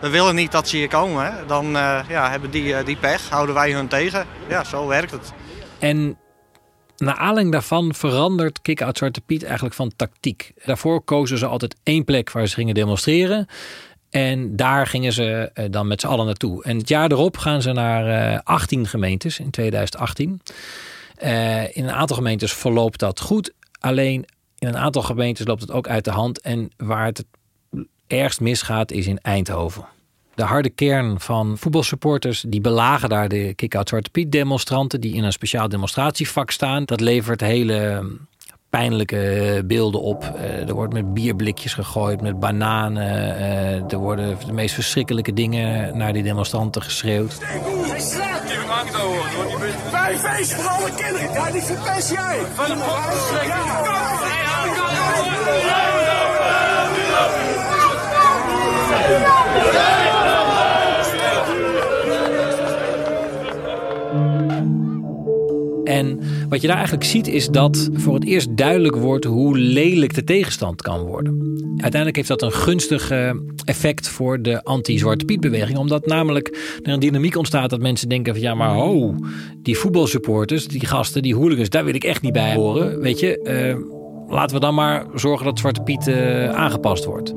we 0.00 0.08
willen 0.10 0.34
niet 0.34 0.52
dat 0.52 0.68
ze 0.68 0.76
hier 0.76 0.88
komen, 0.88 1.34
dan 1.46 1.66
ja, 2.08 2.30
hebben 2.30 2.50
die, 2.50 2.82
die 2.82 2.96
pech, 2.96 3.28
houden 3.28 3.54
wij 3.54 3.72
hun 3.72 3.88
tegen. 3.88 4.25
Ja, 4.48 4.64
zo 4.64 4.86
werkt 4.86 5.10
het. 5.10 5.32
En 5.78 6.18
naar 6.96 7.14
aanleiding 7.14 7.52
daarvan 7.52 7.94
verandert 7.94 8.62
Kick-Out 8.62 8.98
Zwarte 8.98 9.20
Piet 9.20 9.44
eigenlijk 9.44 9.74
van 9.74 9.92
tactiek. 9.96 10.52
Daarvoor 10.64 11.02
kozen 11.02 11.38
ze 11.38 11.46
altijd 11.46 11.76
één 11.82 12.04
plek 12.04 12.30
waar 12.30 12.46
ze 12.46 12.54
gingen 12.54 12.74
demonstreren. 12.74 13.46
En 14.10 14.56
daar 14.56 14.86
gingen 14.86 15.12
ze 15.12 15.50
eh, 15.54 15.64
dan 15.70 15.86
met 15.86 16.00
z'n 16.00 16.06
allen 16.06 16.26
naartoe. 16.26 16.64
En 16.64 16.76
het 16.76 16.88
jaar 16.88 17.10
erop 17.10 17.36
gaan 17.36 17.62
ze 17.62 17.72
naar 17.72 18.42
18 18.42 18.82
eh, 18.82 18.88
gemeentes 18.88 19.38
in 19.38 19.50
2018. 19.50 20.40
Uh, 21.22 21.76
in 21.76 21.84
een 21.84 21.90
aantal 21.90 22.16
gemeentes 22.16 22.52
verloopt 22.52 22.98
dat 22.98 23.20
goed. 23.20 23.52
Alleen 23.80 24.24
in 24.58 24.68
een 24.68 24.76
aantal 24.76 25.02
gemeentes 25.02 25.46
loopt 25.46 25.60
het 25.60 25.70
ook 25.70 25.88
uit 25.88 26.04
de 26.04 26.10
hand. 26.10 26.40
En 26.40 26.70
waar 26.76 27.04
het 27.04 27.24
ergst 28.06 28.40
misgaat 28.40 28.90
is 28.90 29.06
in 29.06 29.18
Eindhoven 29.18 29.84
de 30.36 30.42
harde 30.42 30.70
kern 30.70 31.20
van 31.20 31.58
voetbalsupporters. 31.58 32.44
Die 32.48 32.60
belagen 32.60 33.08
daar 33.08 33.28
de 33.28 33.54
Kick-Out 33.54 33.88
Zwarte 33.88 34.10
Piet 34.10 34.32
demonstranten 34.32 35.00
die 35.00 35.14
in 35.14 35.24
een 35.24 35.32
speciaal 35.32 35.68
demonstratievak 35.68 36.50
staan. 36.50 36.84
Dat 36.84 37.00
levert 37.00 37.40
hele 37.40 38.04
pijnlijke 38.70 39.62
beelden 39.66 40.00
op. 40.00 40.32
Uh, 40.36 40.68
er 40.68 40.74
wordt 40.74 40.92
met 40.92 41.14
bierblikjes 41.14 41.74
gegooid, 41.74 42.20
met 42.20 42.40
bananen. 42.40 43.02
Uh, 43.02 43.92
er 43.92 43.98
worden 43.98 44.36
de 44.46 44.52
meest 44.52 44.74
verschrikkelijke 44.74 45.32
dingen 45.32 45.96
naar 45.96 46.12
die 46.12 46.22
demonstranten 46.22 46.82
geschreeuwd. 46.82 47.38
Feesten 50.18 50.68
alle 50.68 50.90
kinderen. 50.96 51.32
Ja, 51.32 51.50
jij. 51.98 52.38
Van 52.54 52.66
de 59.86 60.15
En 65.86 66.20
wat 66.48 66.60
je 66.60 66.66
daar 66.66 66.76
eigenlijk 66.76 67.06
ziet 67.06 67.28
is 67.28 67.48
dat 67.48 67.88
voor 67.92 68.14
het 68.14 68.24
eerst 68.24 68.56
duidelijk 68.56 68.96
wordt 68.96 69.24
hoe 69.24 69.58
lelijk 69.58 70.14
de 70.14 70.24
tegenstand 70.24 70.82
kan 70.82 71.00
worden. 71.00 71.56
Uiteindelijk 71.70 72.16
heeft 72.16 72.28
dat 72.28 72.42
een 72.42 72.52
gunstig 72.52 73.10
eh, 73.10 73.30
effect 73.64 74.08
voor 74.08 74.42
de 74.42 74.64
anti-Zwarte 74.64 75.24
Piet 75.24 75.40
beweging. 75.40 75.78
Omdat 75.78 76.06
namelijk 76.06 76.78
er 76.82 76.92
een 76.92 77.00
dynamiek 77.00 77.36
ontstaat 77.36 77.70
dat 77.70 77.80
mensen 77.80 78.08
denken 78.08 78.32
van 78.32 78.42
ja 78.42 78.54
maar 78.54 78.74
ho, 78.74 79.14
die 79.62 79.78
voetbalsupporters, 79.78 80.68
die 80.68 80.86
gasten, 80.86 81.22
die 81.22 81.34
hooligans, 81.34 81.68
daar 81.68 81.84
wil 81.84 81.94
ik 81.94 82.04
echt 82.04 82.22
niet 82.22 82.32
bij 82.32 82.54
horen. 82.54 83.00
Weet 83.00 83.20
je, 83.20 83.40
uh, 83.78 84.34
laten 84.34 84.56
we 84.56 84.60
dan 84.62 84.74
maar 84.74 85.06
zorgen 85.14 85.44
dat 85.44 85.58
Zwarte 85.58 85.80
Piet 85.80 86.06
uh, 86.08 86.48
aangepast 86.48 87.04
wordt. 87.04 87.32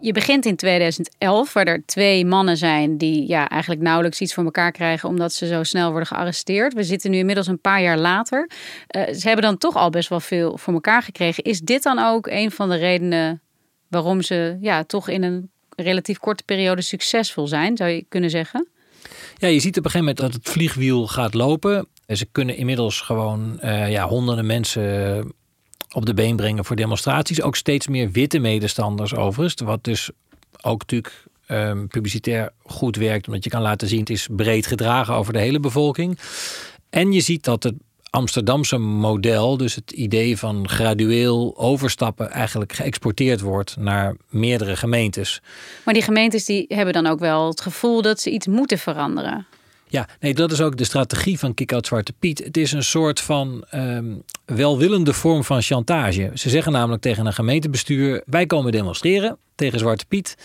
Je 0.00 0.12
begint 0.12 0.46
in 0.46 0.56
2011, 0.56 1.52
waar 1.52 1.66
er 1.66 1.82
twee 1.86 2.26
mannen 2.26 2.56
zijn 2.56 2.96
die 2.96 3.28
ja, 3.28 3.48
eigenlijk 3.48 3.82
nauwelijks 3.82 4.20
iets 4.20 4.34
voor 4.34 4.44
elkaar 4.44 4.72
krijgen 4.72 5.08
omdat 5.08 5.32
ze 5.32 5.46
zo 5.46 5.62
snel 5.62 5.90
worden 5.90 6.06
gearresteerd. 6.06 6.74
We 6.74 6.82
zitten 6.82 7.10
nu 7.10 7.16
inmiddels 7.16 7.46
een 7.46 7.60
paar 7.60 7.82
jaar 7.82 7.98
later. 7.98 8.50
Uh, 8.96 9.02
ze 9.14 9.26
hebben 9.26 9.44
dan 9.44 9.58
toch 9.58 9.76
al 9.76 9.90
best 9.90 10.08
wel 10.08 10.20
veel 10.20 10.58
voor 10.58 10.72
elkaar 10.72 11.02
gekregen. 11.02 11.44
Is 11.44 11.60
dit 11.60 11.82
dan 11.82 11.98
ook 11.98 12.26
een 12.26 12.50
van 12.50 12.68
de 12.68 12.76
redenen 12.76 13.42
waarom 13.88 14.22
ze 14.22 14.56
ja, 14.60 14.84
toch 14.84 15.08
in 15.08 15.22
een 15.22 15.50
relatief 15.76 16.18
korte 16.18 16.42
periode 16.44 16.82
succesvol 16.82 17.46
zijn, 17.46 17.76
zou 17.76 17.90
je 17.90 18.04
kunnen 18.08 18.30
zeggen? 18.30 18.68
Ja, 19.36 19.48
je 19.48 19.60
ziet 19.60 19.78
op 19.78 19.84
een 19.84 19.90
gegeven 19.90 20.14
moment 20.14 20.16
dat 20.16 20.42
het 20.42 20.52
vliegwiel 20.52 21.06
gaat 21.06 21.34
lopen. 21.34 21.88
Ze 22.06 22.26
kunnen 22.32 22.56
inmiddels 22.56 23.00
gewoon 23.00 23.60
uh, 23.64 23.90
ja, 23.90 24.08
honderden 24.08 24.46
mensen 24.46 25.34
op 25.92 26.06
de 26.06 26.14
been 26.14 26.36
brengen 26.36 26.64
voor 26.64 26.76
demonstraties. 26.76 27.42
Ook 27.42 27.56
steeds 27.56 27.88
meer 27.88 28.10
witte 28.10 28.38
medestanders 28.38 29.14
overigens. 29.14 29.60
Wat 29.60 29.84
dus 29.84 30.10
ook 30.60 30.80
natuurlijk 30.80 31.24
um, 31.48 31.88
publicitair 31.88 32.52
goed 32.62 32.96
werkt. 32.96 33.26
Omdat 33.26 33.44
je 33.44 33.50
kan 33.50 33.62
laten 33.62 33.88
zien 33.88 34.00
het 34.00 34.10
is 34.10 34.28
breed 34.30 34.66
gedragen 34.66 35.14
over 35.14 35.32
de 35.32 35.38
hele 35.38 35.60
bevolking. 35.60 36.18
En 36.90 37.12
je 37.12 37.20
ziet 37.20 37.44
dat 37.44 37.62
het 37.62 37.74
Amsterdamse 38.10 38.78
model, 38.78 39.56
dus 39.56 39.74
het 39.74 39.90
idee 39.90 40.38
van 40.38 40.68
gradueel 40.68 41.54
overstappen, 41.56 42.30
eigenlijk 42.30 42.72
geëxporteerd 42.72 43.40
wordt 43.40 43.76
naar 43.76 44.16
meerdere 44.28 44.76
gemeentes. 44.76 45.40
Maar 45.84 45.94
die 45.94 46.02
gemeentes 46.02 46.44
die 46.44 46.64
hebben 46.68 46.94
dan 46.94 47.06
ook 47.06 47.18
wel 47.18 47.48
het 47.48 47.60
gevoel 47.60 48.02
dat 48.02 48.20
ze 48.20 48.30
iets 48.30 48.46
moeten 48.46 48.78
veranderen. 48.78 49.46
Ja, 49.90 50.08
nee, 50.20 50.34
dat 50.34 50.52
is 50.52 50.60
ook 50.60 50.76
de 50.76 50.84
strategie 50.84 51.38
van 51.38 51.54
Kick-Out 51.54 51.86
Zwarte 51.86 52.12
Piet. 52.18 52.38
Het 52.38 52.56
is 52.56 52.72
een 52.72 52.82
soort 52.82 53.20
van 53.20 53.64
um, 53.74 54.22
welwillende 54.44 55.12
vorm 55.12 55.44
van 55.44 55.62
chantage. 55.62 56.30
Ze 56.34 56.48
zeggen 56.48 56.72
namelijk 56.72 57.02
tegen 57.02 57.26
een 57.26 57.32
gemeentebestuur: 57.32 58.22
wij 58.26 58.46
komen 58.46 58.72
demonstreren 58.72 59.36
tegen 59.54 59.78
Zwarte 59.78 60.04
Piet. 60.06 60.36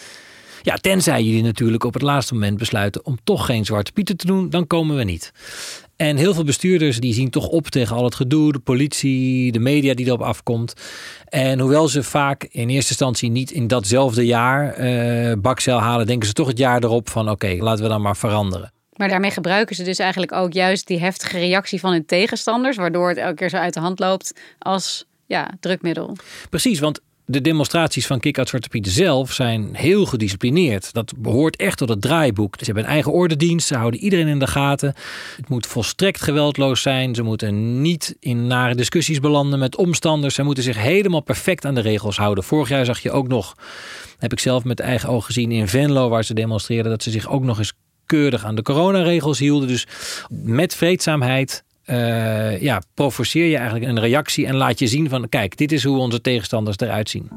Ja, 0.61 0.75
tenzij 0.75 1.23
jullie 1.23 1.43
natuurlijk 1.43 1.83
op 1.83 1.93
het 1.93 2.01
laatste 2.01 2.33
moment 2.33 2.57
besluiten 2.57 3.05
om 3.05 3.17
toch 3.23 3.45
geen 3.45 3.65
Zwarte 3.65 3.91
Pieten 3.91 4.17
te 4.17 4.25
doen, 4.25 4.49
dan 4.49 4.67
komen 4.67 4.95
we 4.95 5.03
niet. 5.03 5.31
En 5.95 6.17
heel 6.17 6.33
veel 6.33 6.43
bestuurders 6.43 6.99
die 6.99 7.13
zien 7.13 7.29
toch 7.29 7.47
op 7.47 7.67
tegen 7.67 7.95
al 7.95 8.03
het 8.03 8.15
gedoe, 8.15 8.51
de 8.51 8.59
politie, 8.59 9.51
de 9.51 9.59
media 9.59 9.93
die 9.93 10.05
erop 10.05 10.21
afkomt. 10.21 10.73
En 11.25 11.59
hoewel 11.59 11.87
ze 11.87 12.03
vaak 12.03 12.43
in 12.43 12.69
eerste 12.69 12.89
instantie 12.89 13.29
niet 13.29 13.51
in 13.51 13.67
datzelfde 13.67 14.25
jaar 14.25 14.79
uh, 14.79 15.33
bakcel 15.37 15.79
halen, 15.79 16.05
denken 16.05 16.27
ze 16.27 16.33
toch 16.33 16.47
het 16.47 16.57
jaar 16.57 16.83
erop 16.83 17.09
van 17.09 17.29
oké, 17.29 17.55
laten 17.59 17.83
we 17.83 17.89
dan 17.89 18.01
maar 18.01 18.17
veranderen. 18.17 18.73
Maar 18.95 19.09
daarmee 19.09 19.31
gebruiken 19.31 19.75
ze 19.75 19.83
dus 19.83 19.99
eigenlijk 19.99 20.31
ook 20.31 20.53
juist 20.53 20.87
die 20.87 20.99
heftige 20.99 21.37
reactie 21.37 21.79
van 21.79 21.91
hun 21.91 22.05
tegenstanders, 22.05 22.77
waardoor 22.77 23.09
het 23.09 23.17
elke 23.17 23.35
keer 23.35 23.49
zo 23.49 23.57
uit 23.57 23.73
de 23.73 23.79
hand 23.79 23.99
loopt 23.99 24.33
als 24.59 25.05
ja, 25.25 25.51
drukmiddel. 25.59 26.17
Precies, 26.49 26.79
want 26.79 27.01
de 27.27 27.41
demonstraties 27.41 28.07
van 28.07 28.19
Kick-Out 28.19 28.47
Zwarte 28.49 28.69
Piet 28.69 28.87
zelf 28.87 29.31
zijn 29.31 29.75
heel 29.75 30.05
gedisciplineerd. 30.05 30.93
Dat 30.93 31.13
behoort 31.17 31.55
echt 31.55 31.77
tot 31.77 31.89
het 31.89 32.01
draaiboek. 32.01 32.55
Ze 32.57 32.65
hebben 32.65 32.83
een 32.83 32.89
eigen 32.89 33.11
ordendienst, 33.11 33.67
ze 33.67 33.75
houden 33.75 33.99
iedereen 33.99 34.27
in 34.27 34.39
de 34.39 34.47
gaten. 34.47 34.93
Het 35.35 35.49
moet 35.49 35.67
volstrekt 35.67 36.21
geweldloos 36.21 36.81
zijn. 36.81 37.15
Ze 37.15 37.21
moeten 37.21 37.81
niet 37.81 38.15
in 38.19 38.47
nare 38.47 38.75
discussies 38.75 39.19
belanden 39.19 39.59
met 39.59 39.75
omstanders. 39.75 40.35
Ze 40.35 40.43
moeten 40.43 40.63
zich 40.63 40.77
helemaal 40.77 41.21
perfect 41.21 41.65
aan 41.65 41.75
de 41.75 41.81
regels 41.81 42.17
houden. 42.17 42.43
Vorig 42.43 42.69
jaar 42.69 42.85
zag 42.85 42.99
je 42.99 43.11
ook 43.11 43.27
nog, 43.27 43.55
heb 44.17 44.31
ik 44.31 44.39
zelf 44.39 44.63
met 44.63 44.79
eigen 44.79 45.09
ogen 45.09 45.25
gezien 45.25 45.51
in 45.51 45.67
Venlo, 45.67 46.09
waar 46.09 46.23
ze 46.23 46.33
demonstreerden, 46.33 46.91
dat 46.91 47.03
ze 47.03 47.11
zich 47.11 47.29
ook 47.29 47.43
nog 47.43 47.57
eens 47.57 47.73
keurig 48.05 48.45
aan 48.45 48.55
de 48.55 48.61
coronaregels 48.61 49.39
hielden. 49.39 49.67
Dus 49.67 49.87
met 50.29 50.75
vreedzaamheid 50.75 51.63
uh, 51.89 52.61
ja, 52.61 52.81
provoceer 52.93 53.45
je 53.45 53.57
eigenlijk 53.57 53.85
een 53.85 53.99
reactie 53.99 54.45
en 54.45 54.55
laat 54.55 54.79
je 54.79 54.87
zien 54.87 55.09
van 55.09 55.29
kijk, 55.29 55.57
dit 55.57 55.71
is 55.71 55.83
hoe 55.83 55.97
onze 55.97 56.21
tegenstanders 56.21 56.77
eruit 56.77 57.09
zien. 57.09 57.29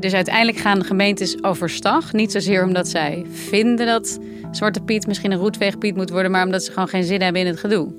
Dus 0.00 0.14
uiteindelijk 0.14 0.58
gaan 0.58 0.78
de 0.78 0.84
gemeentes 0.84 1.42
overstag. 1.42 2.12
Niet 2.12 2.32
zozeer 2.32 2.64
omdat 2.64 2.88
zij 2.88 3.26
vinden 3.30 3.86
dat 3.86 4.18
Zwarte 4.50 4.80
Piet 4.80 5.06
misschien 5.06 5.32
een 5.32 5.38
roetveegpiet 5.38 5.96
moet 5.96 6.10
worden, 6.10 6.30
maar 6.30 6.44
omdat 6.44 6.64
ze 6.64 6.72
gewoon 6.72 6.88
geen 6.88 7.04
zin 7.04 7.22
hebben 7.22 7.40
in 7.40 7.46
het 7.46 7.60
gedoe. 7.60 7.92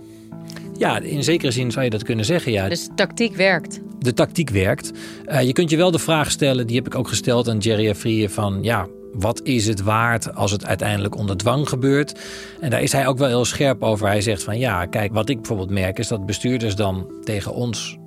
Ja, 0.81 0.99
in 0.99 1.23
zekere 1.23 1.51
zin 1.51 1.71
zou 1.71 1.83
je 1.83 1.89
dat 1.89 2.03
kunnen 2.03 2.25
zeggen. 2.25 2.51
Ja. 2.51 2.69
Dus 2.69 2.87
de 2.87 2.93
tactiek 2.93 3.35
werkt. 3.35 3.79
De 3.99 4.13
tactiek 4.13 4.49
werkt. 4.49 4.91
Uh, 5.25 5.41
je 5.41 5.53
kunt 5.53 5.69
je 5.69 5.77
wel 5.77 5.91
de 5.91 5.99
vraag 5.99 6.31
stellen, 6.31 6.67
die 6.67 6.75
heb 6.75 6.85
ik 6.85 6.95
ook 6.95 7.07
gesteld 7.07 7.49
aan 7.49 7.57
Jerry 7.57 7.89
Afrië, 7.89 8.29
van 8.29 8.59
ja, 8.61 8.87
wat 9.13 9.41
is 9.43 9.67
het 9.67 9.81
waard 9.81 10.35
als 10.35 10.51
het 10.51 10.65
uiteindelijk 10.65 11.17
onder 11.17 11.37
dwang 11.37 11.69
gebeurt? 11.69 12.19
En 12.59 12.69
daar 12.69 12.81
is 12.81 12.91
hij 12.91 13.07
ook 13.07 13.17
wel 13.17 13.27
heel 13.27 13.45
scherp 13.45 13.83
over. 13.83 14.07
Hij 14.07 14.21
zegt 14.21 14.43
van 14.43 14.59
ja, 14.59 14.85
kijk, 14.85 15.13
wat 15.13 15.29
ik 15.29 15.37
bijvoorbeeld 15.37 15.69
merk 15.69 15.99
is 15.99 16.07
dat 16.07 16.25
bestuurders 16.25 16.75
dan 16.75 17.11
tegen 17.23 17.53
ons 17.53 17.97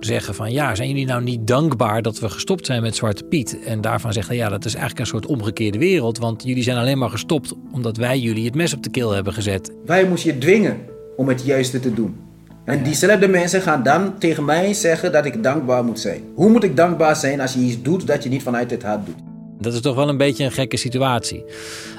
zeggen 0.00 0.34
van 0.34 0.52
ja, 0.52 0.74
zijn 0.74 0.88
jullie 0.88 1.06
nou 1.06 1.22
niet 1.22 1.46
dankbaar 1.46 2.02
dat 2.02 2.18
we 2.18 2.28
gestopt 2.28 2.66
zijn 2.66 2.82
met 2.82 2.96
Zwarte 2.96 3.24
Piet? 3.24 3.58
En 3.64 3.80
daarvan 3.80 4.12
zegt 4.12 4.28
hij 4.28 4.36
ja, 4.36 4.48
dat 4.48 4.64
is 4.64 4.74
eigenlijk 4.74 5.00
een 5.00 5.20
soort 5.20 5.26
omgekeerde 5.26 5.78
wereld. 5.78 6.18
Want 6.18 6.42
jullie 6.44 6.62
zijn 6.62 6.76
alleen 6.76 6.98
maar 6.98 7.10
gestopt 7.10 7.52
omdat 7.72 7.96
wij 7.96 8.18
jullie 8.18 8.44
het 8.44 8.54
mes 8.54 8.74
op 8.74 8.82
de 8.82 8.90
keel 8.90 9.10
hebben 9.10 9.32
gezet. 9.32 9.72
Wij 9.84 10.08
moesten 10.08 10.32
je 10.32 10.38
dwingen 10.38 10.92
om 11.16 11.28
het 11.28 11.44
juiste 11.44 11.80
te 11.80 11.94
doen. 11.94 12.16
En 12.64 12.82
diezelfde 12.82 13.28
mensen 13.28 13.62
gaan 13.62 13.82
dan 13.82 14.18
tegen 14.18 14.44
mij 14.44 14.74
zeggen 14.74 15.12
dat 15.12 15.24
ik 15.24 15.42
dankbaar 15.42 15.84
moet 15.84 16.00
zijn. 16.00 16.22
Hoe 16.34 16.50
moet 16.50 16.64
ik 16.64 16.76
dankbaar 16.76 17.16
zijn 17.16 17.40
als 17.40 17.52
je 17.52 17.60
iets 17.60 17.82
doet 17.82 18.06
dat 18.06 18.22
je 18.22 18.28
niet 18.28 18.42
vanuit 18.42 18.70
het 18.70 18.82
hart 18.82 19.06
doet? 19.06 19.16
Dat 19.58 19.72
is 19.72 19.80
toch 19.80 19.94
wel 19.94 20.08
een 20.08 20.16
beetje 20.16 20.44
een 20.44 20.52
gekke 20.52 20.76
situatie. 20.76 21.44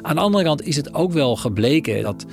Aan 0.02 0.16
de 0.16 0.22
andere 0.22 0.44
kant 0.44 0.64
is 0.64 0.76
het 0.76 0.94
ook 0.94 1.12
wel 1.12 1.36
gebleken 1.36 2.04
dat 2.04 2.26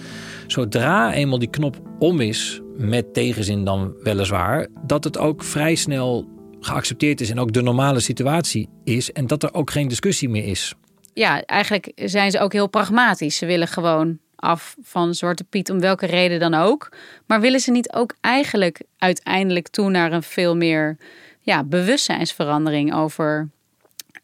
zodra 0.47 1.13
eenmaal 1.13 1.39
die 1.39 1.51
knop 1.51 1.77
om 1.99 2.21
is, 2.21 2.61
met 2.77 3.15
tegenzin 3.15 3.65
dan 3.65 3.95
weliswaar, 4.03 4.67
dat 4.87 5.05
het 5.05 5.19
ook 5.19 5.45
vrij 5.45 5.75
snel 5.75 6.27
geaccepteerd 6.61 7.21
is 7.21 7.31
en 7.31 7.39
ook 7.39 7.53
de 7.53 7.63
normale 7.63 8.01
situatie 8.01 8.69
is 8.85 9.13
en 9.13 9.27
dat 9.27 9.43
er 9.43 9.55
ook 9.55 9.71
geen 9.71 9.89
discussie 9.89 10.29
meer 10.29 10.45
is. 10.45 10.75
Ja, 11.15 11.43
eigenlijk 11.43 11.93
zijn 11.95 12.31
ze 12.31 12.41
ook 12.41 12.53
heel 12.53 12.69
pragmatisch. 12.69 13.37
Ze 13.37 13.47
willen 13.47 13.69
gewoon 13.69 14.19
af 14.43 14.77
van 14.83 15.15
Zwarte 15.15 15.45
Piet, 15.45 15.71
om 15.71 15.81
welke 15.81 16.07
reden 16.07 16.41
dan 16.41 16.55
ook. 16.55 16.93
Maar 17.27 17.41
willen 17.41 17.61
ze 17.61 17.71
niet 17.71 17.93
ook 17.93 18.15
eigenlijk 18.21 18.83
uiteindelijk 18.99 19.69
toe 19.69 19.91
naar 19.91 20.13
een 20.13 20.23
veel 20.23 20.57
meer 20.57 20.97
ja, 21.41 21.65
bewustzijnsverandering 21.65 22.95
over 22.95 23.51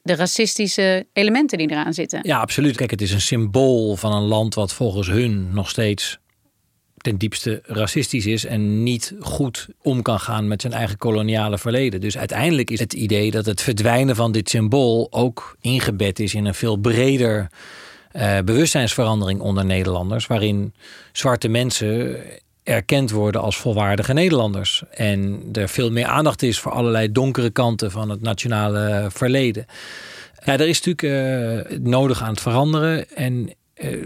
de 0.03 0.15
racistische 0.15 1.07
elementen 1.13 1.59
die 1.59 1.71
eraan 1.71 1.95
zitten? 1.95 2.21
Ja, 2.23 2.41
absoluut. 2.41 2.77
Kijk, 2.77 2.91
het 2.91 3.03
is 3.03 3.13
een 3.13 3.21
symbool 3.21 3.97
van 3.97 4.13
een 4.13 4.23
land 4.23 4.55
wat 4.55 4.73
volgens 4.73 5.09
hun 5.09 5.49
nog 5.55 5.69
steeds 5.69 6.19
ten 6.97 7.19
diepste 7.19 7.63
racistisch 7.65 8.27
is 8.27 8.45
en 8.45 8.83
niet 8.83 9.15
goed 9.21 9.69
om 9.83 10.03
kan 10.03 10.21
gaan 10.21 10.49
met 10.49 10.61
zijn 10.61 10.73
eigen 10.73 10.99
koloniale 10.99 11.59
verleden. 11.59 12.01
Dus 12.01 12.19
uiteindelijk 12.19 12.71
is 12.71 12.81
het 12.81 12.93
idee 12.93 13.31
dat 13.31 13.47
het 13.47 13.63
verdwijnen 13.63 14.17
van 14.17 14.33
dit 14.33 14.49
symbool 14.49 15.07
ook 15.11 15.57
ingebed 15.61 16.19
is 16.19 16.35
in 16.35 16.45
een 16.45 16.55
veel 16.55 16.77
breder 16.77 17.51
uh, 18.19 18.39
bewustzijnsverandering 18.45 19.41
onder 19.41 19.65
Nederlanders, 19.65 20.27
waarin 20.27 20.75
zwarte 21.13 21.49
mensen 21.49 22.17
erkend 22.63 23.11
worden 23.11 23.41
als 23.41 23.57
volwaardige 23.57 24.13
Nederlanders. 24.13 24.83
En 24.91 25.43
er 25.53 25.69
veel 25.69 25.91
meer 25.91 26.07
aandacht 26.07 26.43
is 26.43 26.59
voor 26.59 26.73
allerlei 26.73 27.13
donkere 27.13 27.51
kanten 27.51 27.91
van 27.91 28.11
het 28.11 28.21
nationale 28.21 29.07
verleden. 29.11 29.67
Ja, 30.45 30.53
er 30.53 30.69
is 30.69 30.83
natuurlijk 30.83 31.03
uh, 31.71 31.79
nodig 31.79 32.23
aan 32.23 32.31
het 32.31 32.41
veranderen. 32.41 33.11
En 33.17 33.51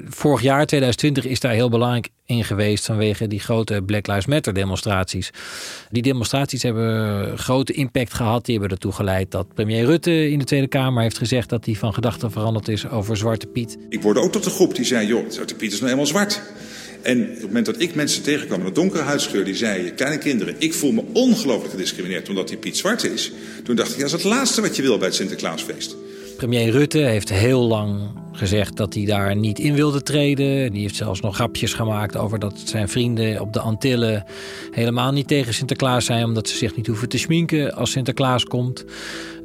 vorig 0.09 0.43
jaar, 0.43 0.67
2020, 0.67 1.27
is 1.27 1.41
daar 1.41 1.53
heel 1.53 1.69
belangrijk 1.69 2.09
in 2.27 2.45
geweest 2.45 2.85
vanwege 2.85 3.27
die 3.27 3.41
grote 3.41 3.83
Black 3.87 4.07
Lives 4.07 4.27
Matter 4.27 4.55
demonstraties. 4.55 5.31
Die 5.91 6.03
demonstraties 6.03 6.63
hebben 6.63 7.39
grote 7.39 7.73
impact 7.73 8.15
gehad. 8.15 8.45
Die 8.45 8.55
hebben 8.55 8.73
ertoe 8.73 8.93
geleid 8.93 9.31
dat 9.31 9.55
premier 9.55 9.85
Rutte 9.85 10.31
in 10.31 10.39
de 10.39 10.45
Tweede 10.45 10.69
Kamer 10.69 11.03
heeft 11.03 11.19
gezegd 11.19 11.49
dat 11.49 11.65
hij 11.65 11.75
van 11.75 11.95
gedachten 11.95 12.31
veranderd 12.31 12.69
is 12.69 12.89
over 12.89 13.17
Zwarte 13.17 13.47
Piet. 13.47 13.79
Ik 13.89 14.03
word 14.03 14.19
ook 14.19 14.33
tot 14.33 14.45
de 14.45 14.51
groep 14.51 14.75
die 14.75 14.85
zei: 14.85 15.07
joh, 15.07 15.31
Zwarte 15.31 15.55
Piet 15.55 15.73
is 15.73 15.81
nou 15.81 15.85
helemaal 15.85 16.07
zwart. 16.07 16.41
En 17.03 17.23
op 17.23 17.35
het 17.35 17.47
moment 17.47 17.67
dat 17.67 17.81
ik 17.81 17.95
mensen 17.95 18.23
tegenkwam 18.23 18.63
met 18.63 18.75
donkere 18.75 19.03
huidskleur 19.03 19.45
die 19.45 19.55
zeiden, 19.55 19.95
kleine 19.95 20.19
kinderen, 20.19 20.55
ik 20.59 20.75
voel 20.75 20.93
me 20.93 21.05
ongelooflijk 21.13 21.71
gediscrimineerd 21.71 22.29
omdat 22.29 22.49
die 22.49 22.57
Piet 22.57 22.77
zwart 22.77 23.05
is. 23.05 23.33
Toen 23.65 23.77
dacht 23.77 23.93
ik, 23.93 23.97
dat 23.97 24.07
is 24.07 24.13
het 24.13 24.25
laatste 24.25 24.61
wat 24.61 24.77
je 24.77 24.83
wil 24.83 24.99
bij 24.99 25.07
het 25.07 25.17
Sinterklaasfeest. 25.17 25.97
Premier 26.43 26.71
Rutte 26.71 26.99
heeft 26.99 27.31
heel 27.31 27.67
lang 27.67 28.01
gezegd 28.33 28.77
dat 28.77 28.95
hij 28.95 29.05
daar 29.05 29.37
niet 29.37 29.59
in 29.59 29.75
wilde 29.75 30.03
treden. 30.03 30.73
Die 30.73 30.81
heeft 30.81 30.97
zelfs 30.97 31.21
nog 31.21 31.35
grapjes 31.35 31.75
gemaakt 31.75 32.17
over 32.17 32.39
dat 32.39 32.63
zijn 32.65 32.89
vrienden 32.89 33.41
op 33.41 33.53
de 33.53 33.61
Antillen 33.61 34.25
helemaal 34.71 35.13
niet 35.13 35.29
tegen 35.29 35.55
Sinterklaas 35.55 36.05
zijn, 36.05 36.25
omdat 36.25 36.49
ze 36.49 36.57
zich 36.57 36.77
niet 36.77 36.87
hoeven 36.87 37.09
te 37.09 37.19
schminken 37.19 37.75
als 37.75 37.91
Sinterklaas 37.91 38.45
komt. 38.45 38.85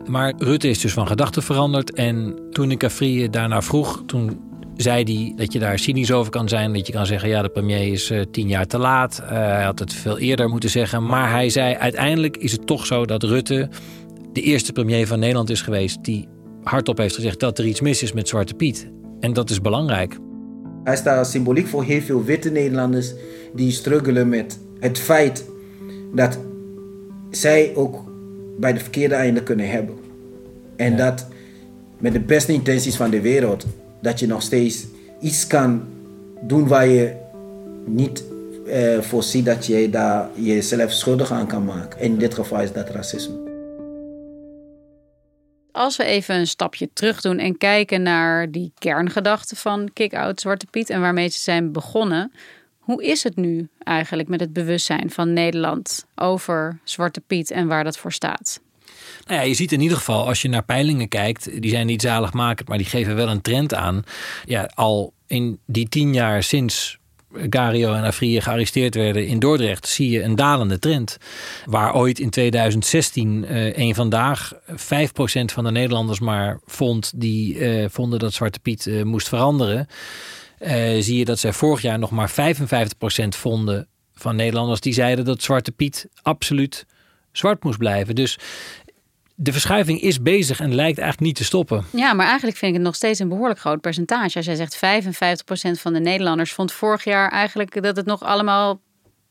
Maar 0.06 0.34
Rutte 0.38 0.70
is 0.70 0.80
dus 0.80 0.94
van 0.94 1.08
gedachten 1.08 1.44
veranderd. 1.44 1.94
En 1.94 2.40
toen 2.52 2.72
ik 2.72 2.84
Afrië 2.84 3.30
daarna 3.30 3.62
vroeg, 3.62 4.04
toen 4.06 4.40
zei 4.76 5.04
hij 5.04 5.34
dat 5.36 5.54
je 5.54 5.60
daar 5.60 5.80
cynisch 5.80 6.12
over 6.12 6.32
kan 6.32 6.50
zijn. 6.50 6.74
Dat 6.74 6.88
je 6.88 6.94
kan 6.94 7.06
zeggen, 7.06 7.30
ja, 7.30 7.42
de 7.42 7.50
premier 7.50 7.92
is 7.92 8.12
uh, 8.12 8.22
tien 8.32 8.48
jaar 8.48 8.68
te 8.68 8.78
laat. 8.78 9.20
Uh, 9.24 9.30
hij 9.30 9.64
had 9.64 9.80
het 9.80 9.94
veel 9.94 10.18
eerder 10.18 10.50
moeten 10.50 10.70
zeggen. 10.70 11.06
Maar 11.06 11.32
hij 11.32 11.50
zei, 11.50 11.76
uiteindelijk 11.76 12.38
is 12.38 12.52
het 12.52 12.68
toch 12.68 12.86
zo 12.86 13.06
dat 13.06 13.24
Rutte 13.24 13.70
de 14.34 14.42
eerste 14.42 14.72
premier 14.72 15.08
van 15.08 15.20
Nederland 15.20 15.50
is 15.50 15.62
geweest... 15.62 16.04
die 16.04 16.28
hardop 16.68 16.98
heeft 16.98 17.16
gezegd 17.16 17.40
dat 17.40 17.58
er 17.58 17.66
iets 17.66 17.82
mis 17.82 18.04
is 18.04 18.14
met 18.14 18.28
Zwarte 18.28 18.54
Piet. 18.54 18.88
En 19.20 19.34
dat 19.34 19.50
is 19.50 19.62
belangrijk. 19.62 20.18
Hij 20.84 20.96
staat 20.96 21.28
symboliek 21.28 21.68
voor 21.68 21.84
heel 21.84 22.02
veel 22.02 22.24
witte 22.24 22.50
Nederlanders... 22.50 23.14
die 23.56 23.72
struggelen 23.72 24.30
met 24.30 24.60
het 24.80 25.00
feit 25.00 25.46
dat 26.14 26.40
zij 27.30 27.72
ook 27.76 28.04
bij 28.60 28.74
de 28.74 28.80
verkeerde 28.80 29.16
einde 29.16 29.44
kunnen 29.44 29.70
hebben. 29.70 29.96
En 30.76 30.92
ja. 30.92 30.98
dat 30.98 31.28
met 31.98 32.14
de 32.14 32.20
beste 32.20 32.54
intenties 32.54 32.96
van 32.96 33.10
de 33.10 33.22
wereld 33.22 33.66
dat 34.02 34.20
je 34.20 34.28
nog 34.28 34.42
steeds 34.42 34.86
iets 35.22 35.48
kan 35.48 35.84
doen 36.42 36.68
waar 36.68 36.88
je 36.88 37.14
niet 37.86 38.24
uh, 38.68 39.02
voorziet 39.02 39.46
dat 39.46 39.66
je 39.66 39.90
daar 39.90 40.30
jezelf 40.36 40.92
schuldig 40.92 41.32
aan 41.32 41.48
kan 41.48 41.66
maken. 41.66 42.00
En 42.00 42.06
in 42.06 42.18
dit 42.18 42.34
geval 42.34 42.62
is 42.62 42.72
dat 42.72 42.90
racisme. 42.90 43.47
Als 45.78 45.98
we 45.98 46.04
even 46.04 46.36
een 46.36 46.48
stapje 46.48 46.90
terug 46.94 47.22
doen 47.22 47.40
en 47.40 47.58
kijken 47.58 48.02
naar 48.02 48.52
die 48.52 48.72
kerngedachten 48.78 49.58
van 49.58 49.90
Kick-Out 49.94 50.42
Zwarte 50.42 50.66
Piet 50.66 50.90
en 50.90 51.02
waarmee 51.02 51.28
ze 51.30 51.40
zijn 51.40 51.72
begonnen. 51.72 52.32
Hoe 52.80 53.04
is 53.04 53.24
het 53.24 53.36
nu 53.36 53.68
eigenlijk 53.84 54.30
met 54.30 54.40
het 54.40 54.54
bewustzijn 54.54 55.10
van 55.10 55.34
Nederland 55.34 56.06
over 56.16 56.80
Zwarte 56.84 57.22
Piet 57.22 57.52
en 57.52 57.68
waar 57.68 57.84
dat 57.84 57.98
voor 57.98 58.14
staat? 58.14 58.62
Nou 59.26 59.40
ja, 59.40 59.48
je 59.48 59.54
ziet 59.54 59.72
in 59.72 59.82
ieder 59.82 59.98
geval, 59.98 60.28
als 60.28 60.42
je 60.42 60.50
naar 60.50 60.64
peilingen 60.64 61.08
kijkt, 61.08 61.62
die 61.62 61.72
zijn 61.72 61.86
niet 61.86 62.02
zaligmakend, 62.02 62.68
maar 62.68 62.78
die 62.78 62.88
geven 62.88 63.16
wel 63.16 63.30
een 63.30 63.42
trend 63.42 63.74
aan. 63.74 64.04
Ja, 64.46 64.72
al 64.76 65.14
in 65.28 65.60
die 65.66 65.90
tien 65.90 66.14
jaar 66.14 66.44
sinds 66.44 66.98
Gario 67.34 67.94
en 67.94 68.04
Afrië 68.04 68.42
gearresteerd 68.42 68.96
werden 68.96 69.28
in 69.28 69.40
Dordrecht, 69.40 69.88
zie 69.88 70.10
je 70.10 70.24
een 70.24 70.36
dalende 70.36 70.80
trend. 70.80 71.18
Waar 71.66 71.96
ooit 71.96 72.20
in 72.20 72.30
2016 72.30 73.46
uh, 73.50 73.78
een 73.78 73.96
vandaag 73.96 74.54
5% 74.54 74.56
van 75.46 75.64
de 75.64 75.72
Nederlanders 75.72 76.20
maar 76.20 76.60
vond 76.66 77.12
die 77.16 77.56
uh, 77.56 77.86
vonden 77.90 78.20
dat 78.20 78.34
Zwarte 78.34 78.60
Piet 78.60 78.86
uh, 78.86 79.04
moest 79.04 79.28
veranderen. 79.28 79.88
zie 81.00 81.18
je 81.18 81.26
dat 81.26 81.40
zij 81.40 81.54
vorig 81.54 81.82
jaar 81.82 82.00
nog 82.00 82.12
maar 82.12 82.32
55% 82.32 82.34
vonden 83.30 83.88
van 84.14 84.36
Nederlanders 84.36 84.80
die 84.80 84.94
zeiden 84.94 85.26
dat 85.26 85.42
Zwarte 85.42 85.72
Piet 85.72 86.08
absoluut 86.22 86.86
zwart 87.32 87.64
moest 87.64 87.78
blijven. 87.78 88.16
Dus 88.16 88.38
de 89.40 89.52
verschuiving 89.52 90.02
is 90.02 90.22
bezig 90.22 90.60
en 90.60 90.76
lijkt 90.76 90.98
eigenlijk 90.98 91.20
niet 91.20 91.36
te 91.36 91.44
stoppen. 91.44 91.86
Ja, 91.92 92.14
maar 92.14 92.26
eigenlijk 92.26 92.58
vind 92.58 92.72
ik 92.72 92.78
het 92.78 92.88
nog 92.88 92.96
steeds 92.96 93.20
een 93.20 93.30
behoorlijk 93.30 93.60
groot 93.60 93.82
percentage. 93.82 94.38
Als 94.38 94.46
jij 94.46 94.56
zegt 94.56 94.76
55% 95.78 95.82
van 95.82 95.94
de 95.94 96.00
Nederlanders 96.00 96.52
vond 96.52 96.72
vorig 96.72 97.04
jaar 97.04 97.32
eigenlijk 97.32 97.82
dat 97.84 97.96
het 97.96 98.06
nog 98.06 98.24
allemaal 98.24 98.80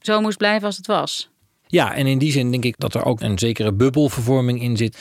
zo 0.00 0.20
moest 0.20 0.38
blijven 0.38 0.66
als 0.66 0.76
het 0.76 0.86
was. 0.86 1.30
Ja, 1.66 1.94
en 1.94 2.06
in 2.06 2.18
die 2.18 2.32
zin 2.32 2.50
denk 2.50 2.64
ik 2.64 2.74
dat 2.78 2.94
er 2.94 3.04
ook 3.04 3.20
een 3.20 3.38
zekere 3.38 3.72
bubbelvervorming 3.72 4.62
in 4.62 4.76
zit. 4.76 4.98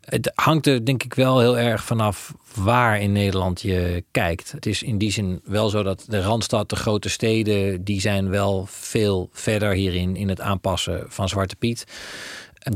Het 0.00 0.32
hangt 0.34 0.66
er 0.66 0.84
denk 0.84 1.02
ik 1.02 1.14
wel 1.14 1.40
heel 1.40 1.58
erg 1.58 1.84
vanaf 1.84 2.34
waar 2.54 3.00
in 3.00 3.12
Nederland 3.12 3.60
je 3.60 4.04
kijkt. 4.10 4.52
Het 4.52 4.66
is 4.66 4.82
in 4.82 4.98
die 4.98 5.12
zin 5.12 5.40
wel 5.44 5.68
zo 5.68 5.82
dat 5.82 6.04
de 6.08 6.20
Randstad, 6.20 6.68
de 6.68 6.76
grote 6.76 7.08
steden, 7.08 7.84
die 7.84 8.00
zijn 8.00 8.28
wel 8.28 8.66
veel 8.68 9.28
verder 9.32 9.72
hierin 9.72 10.16
in 10.16 10.28
het 10.28 10.40
aanpassen 10.40 11.04
van 11.08 11.28
Zwarte 11.28 11.56
Piet 11.56 11.84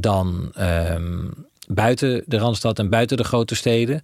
dan 0.00 0.52
um, 0.58 1.46
buiten 1.66 2.22
de 2.26 2.38
Randstad 2.38 2.78
en 2.78 2.90
buiten 2.90 3.16
de 3.16 3.24
grote 3.24 3.54
steden. 3.54 4.00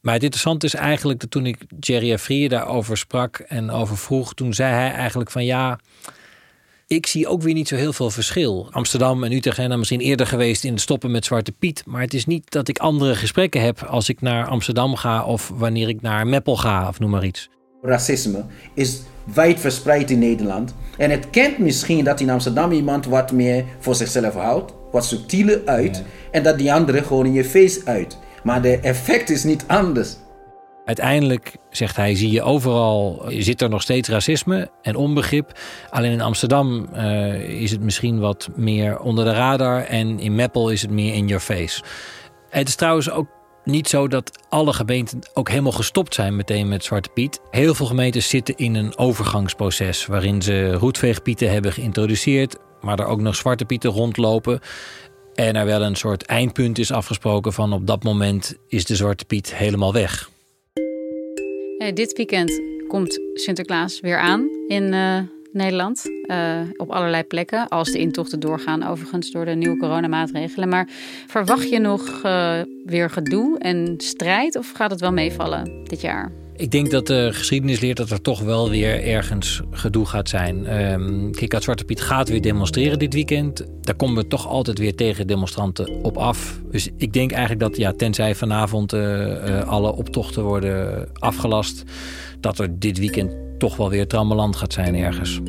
Maar 0.00 0.14
het 0.14 0.22
interessante 0.22 0.66
is 0.66 0.74
eigenlijk 0.74 1.20
dat 1.20 1.30
toen 1.30 1.46
ik 1.46 1.58
Jerry 1.80 2.12
Afrië 2.12 2.48
daarover 2.48 2.96
sprak 2.96 3.38
en 3.38 3.70
over 3.70 3.98
vroeg, 3.98 4.34
toen 4.34 4.54
zei 4.54 4.72
hij 4.72 4.92
eigenlijk 4.92 5.30
van 5.30 5.44
ja, 5.44 5.78
ik 6.86 7.06
zie 7.06 7.28
ook 7.28 7.42
weer 7.42 7.54
niet 7.54 7.68
zo 7.68 7.76
heel 7.76 7.92
veel 7.92 8.10
verschil. 8.10 8.68
Amsterdam 8.70 9.24
en 9.24 9.32
Utrecht 9.32 9.56
zijn 9.56 9.68
dan 9.68 9.78
misschien 9.78 10.00
eerder 10.00 10.26
geweest 10.26 10.64
in 10.64 10.74
de 10.74 10.80
stoppen 10.80 11.10
met 11.10 11.24
Zwarte 11.24 11.52
Piet. 11.52 11.82
Maar 11.86 12.00
het 12.00 12.14
is 12.14 12.26
niet 12.26 12.50
dat 12.50 12.68
ik 12.68 12.78
andere 12.78 13.14
gesprekken 13.14 13.60
heb 13.62 13.82
als 13.82 14.08
ik 14.08 14.20
naar 14.20 14.46
Amsterdam 14.46 14.96
ga 14.96 15.24
of 15.24 15.50
wanneer 15.54 15.88
ik 15.88 16.00
naar 16.00 16.26
Meppel 16.26 16.56
ga 16.56 16.88
of 16.88 16.98
noem 16.98 17.10
maar 17.10 17.24
iets. 17.24 17.48
Racisme 17.82 18.44
is 18.74 19.02
wijd 19.34 19.60
verspreid 19.60 20.10
in 20.10 20.18
Nederland. 20.18 20.74
En 20.98 21.10
het 21.10 21.30
kent 21.30 21.58
misschien 21.58 22.04
dat 22.04 22.20
in 22.20 22.30
Amsterdam 22.30 22.72
iemand 22.72 23.06
wat 23.06 23.32
meer 23.32 23.64
voor 23.78 23.94
zichzelf 23.94 24.34
houdt, 24.34 24.72
wat 24.92 25.04
subtieler 25.04 25.62
uit. 25.64 26.02
En 26.30 26.42
dat 26.42 26.58
die 26.58 26.72
andere 26.72 27.02
gewoon 27.02 27.26
in 27.26 27.32
je 27.32 27.44
face 27.44 27.80
uit. 27.84 28.18
Maar 28.42 28.62
de 28.62 28.78
effect 28.78 29.30
is 29.30 29.44
niet 29.44 29.64
anders. 29.66 30.16
Uiteindelijk, 30.84 31.56
zegt 31.70 31.96
hij, 31.96 32.14
zie 32.14 32.30
je 32.30 32.42
overal, 32.42 33.24
zit 33.28 33.62
er 33.62 33.68
nog 33.68 33.82
steeds 33.82 34.08
racisme 34.08 34.70
en 34.82 34.96
onbegrip. 34.96 35.58
Alleen 35.90 36.12
in 36.12 36.20
Amsterdam 36.20 36.88
uh, 36.94 37.34
is 37.60 37.70
het 37.70 37.80
misschien 37.80 38.18
wat 38.18 38.48
meer 38.56 38.98
onder 38.98 39.24
de 39.24 39.32
radar 39.32 39.84
en 39.84 40.18
in 40.18 40.34
Meppel 40.34 40.70
is 40.70 40.82
het 40.82 40.90
meer 40.90 41.14
in 41.14 41.26
your 41.26 41.42
face. 41.42 41.82
Het 42.50 42.68
is 42.68 42.74
trouwens 42.74 43.10
ook 43.10 43.35
niet 43.66 43.88
zo 43.88 44.08
dat 44.08 44.46
alle 44.48 44.72
gemeenten 44.72 45.20
ook 45.34 45.48
helemaal 45.48 45.72
gestopt 45.72 46.14
zijn 46.14 46.36
meteen 46.36 46.68
met 46.68 46.84
Zwarte 46.84 47.08
Piet. 47.08 47.40
Heel 47.50 47.74
veel 47.74 47.86
gemeentes 47.86 48.28
zitten 48.28 48.56
in 48.56 48.74
een 48.74 48.98
overgangsproces 48.98 50.06
waarin 50.06 50.42
ze 50.42 50.72
roetveegpieten 50.72 51.50
hebben 51.50 51.72
geïntroduceerd, 51.72 52.56
maar 52.80 52.98
er 52.98 53.06
ook 53.06 53.20
nog 53.20 53.34
Zwarte 53.34 53.64
Pieten 53.64 53.90
rondlopen. 53.90 54.60
En 55.34 55.56
er 55.56 55.66
wel 55.66 55.82
een 55.82 55.96
soort 55.96 56.22
eindpunt 56.22 56.78
is 56.78 56.92
afgesproken 56.92 57.52
van 57.52 57.72
op 57.72 57.86
dat 57.86 58.02
moment 58.02 58.56
is 58.68 58.84
de 58.84 58.96
Zwarte 58.96 59.24
Piet 59.24 59.54
helemaal 59.54 59.92
weg. 59.92 60.30
Eh, 61.78 61.92
dit 61.94 62.12
weekend 62.16 62.60
komt 62.88 63.20
Sinterklaas 63.34 64.00
weer 64.00 64.18
aan 64.18 64.48
in 64.68 64.92
uh, 64.92 65.18
Nederland. 65.56 66.04
Uh, 66.26 66.60
op 66.76 66.90
allerlei 66.90 67.22
plekken. 67.22 67.68
Als 67.68 67.92
de 67.92 67.98
intochten 67.98 68.40
doorgaan, 68.40 68.86
overigens 68.86 69.30
door 69.30 69.44
de 69.44 69.54
nieuwe 69.54 69.76
coronamaatregelen. 69.76 70.68
Maar 70.68 70.88
verwacht 71.26 71.68
je 71.68 71.78
nog 71.78 72.22
uh, 72.24 72.60
weer 72.84 73.10
gedoe 73.10 73.58
en 73.58 73.94
strijd? 73.96 74.56
Of 74.56 74.72
gaat 74.72 74.90
het 74.90 75.00
wel 75.00 75.12
meevallen 75.12 75.84
dit 75.84 76.00
jaar? 76.00 76.32
Ik 76.56 76.70
denk 76.70 76.90
dat 76.90 77.06
de 77.06 77.28
geschiedenis 77.32 77.80
leert 77.80 77.96
dat 77.96 78.10
er 78.10 78.20
toch 78.20 78.40
wel 78.40 78.70
weer 78.70 79.04
ergens 79.04 79.60
gedoe 79.70 80.06
gaat 80.06 80.28
zijn. 80.28 80.82
Um, 80.92 81.32
kijk, 81.32 81.62
Zwarte 81.62 81.84
Piet 81.84 82.00
gaat 82.00 82.28
weer 82.28 82.40
demonstreren 82.42 82.98
dit 82.98 83.14
weekend. 83.14 83.66
Daar 83.80 83.94
komen 83.94 84.16
we 84.16 84.28
toch 84.28 84.48
altijd 84.48 84.78
weer 84.78 84.94
tegen 84.94 85.26
demonstranten 85.26 86.04
op 86.04 86.16
af. 86.16 86.60
Dus 86.70 86.88
ik 86.96 87.12
denk 87.12 87.30
eigenlijk 87.30 87.60
dat, 87.60 87.76
ja, 87.76 87.92
tenzij 87.92 88.34
vanavond 88.34 88.94
uh, 88.94 89.68
alle 89.68 89.92
optochten 89.92 90.42
worden 90.42 91.08
afgelast... 91.12 91.82
dat 92.40 92.58
er 92.58 92.78
dit 92.78 92.98
weekend 92.98 93.45
toch 93.58 93.76
wel 93.76 93.90
weer 93.90 94.08
trammeland 94.08 94.56
gaat 94.56 94.72
zijn 94.72 94.94
ergens. 94.94 95.40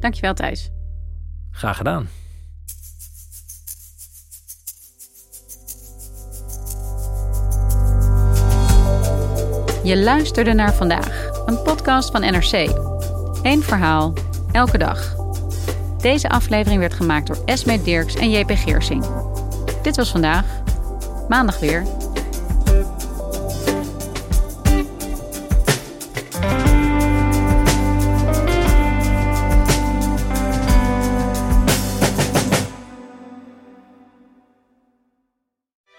Dankjewel, 0.00 0.34
Thijs. 0.34 0.70
Graag 1.50 1.76
gedaan. 1.76 2.08
Je 9.84 9.96
luisterde 9.96 10.52
naar 10.52 10.74
vandaag, 10.74 11.30
een 11.46 11.62
podcast 11.62 12.10
van 12.10 12.20
NRC. 12.20 12.52
Eén 13.42 13.62
verhaal, 13.62 14.12
elke 14.52 14.78
dag. 14.78 15.16
Deze 15.98 16.28
aflevering 16.28 16.80
werd 16.80 16.94
gemaakt 16.94 17.26
door 17.26 17.38
Esme 17.44 17.82
Dirks 17.82 18.14
en 18.14 18.30
JP 18.30 18.50
Geersing. 18.50 19.04
Dit 19.82 19.96
was 19.96 20.10
vandaag. 20.10 20.44
Maandag 21.28 21.58
weer. 21.58 22.03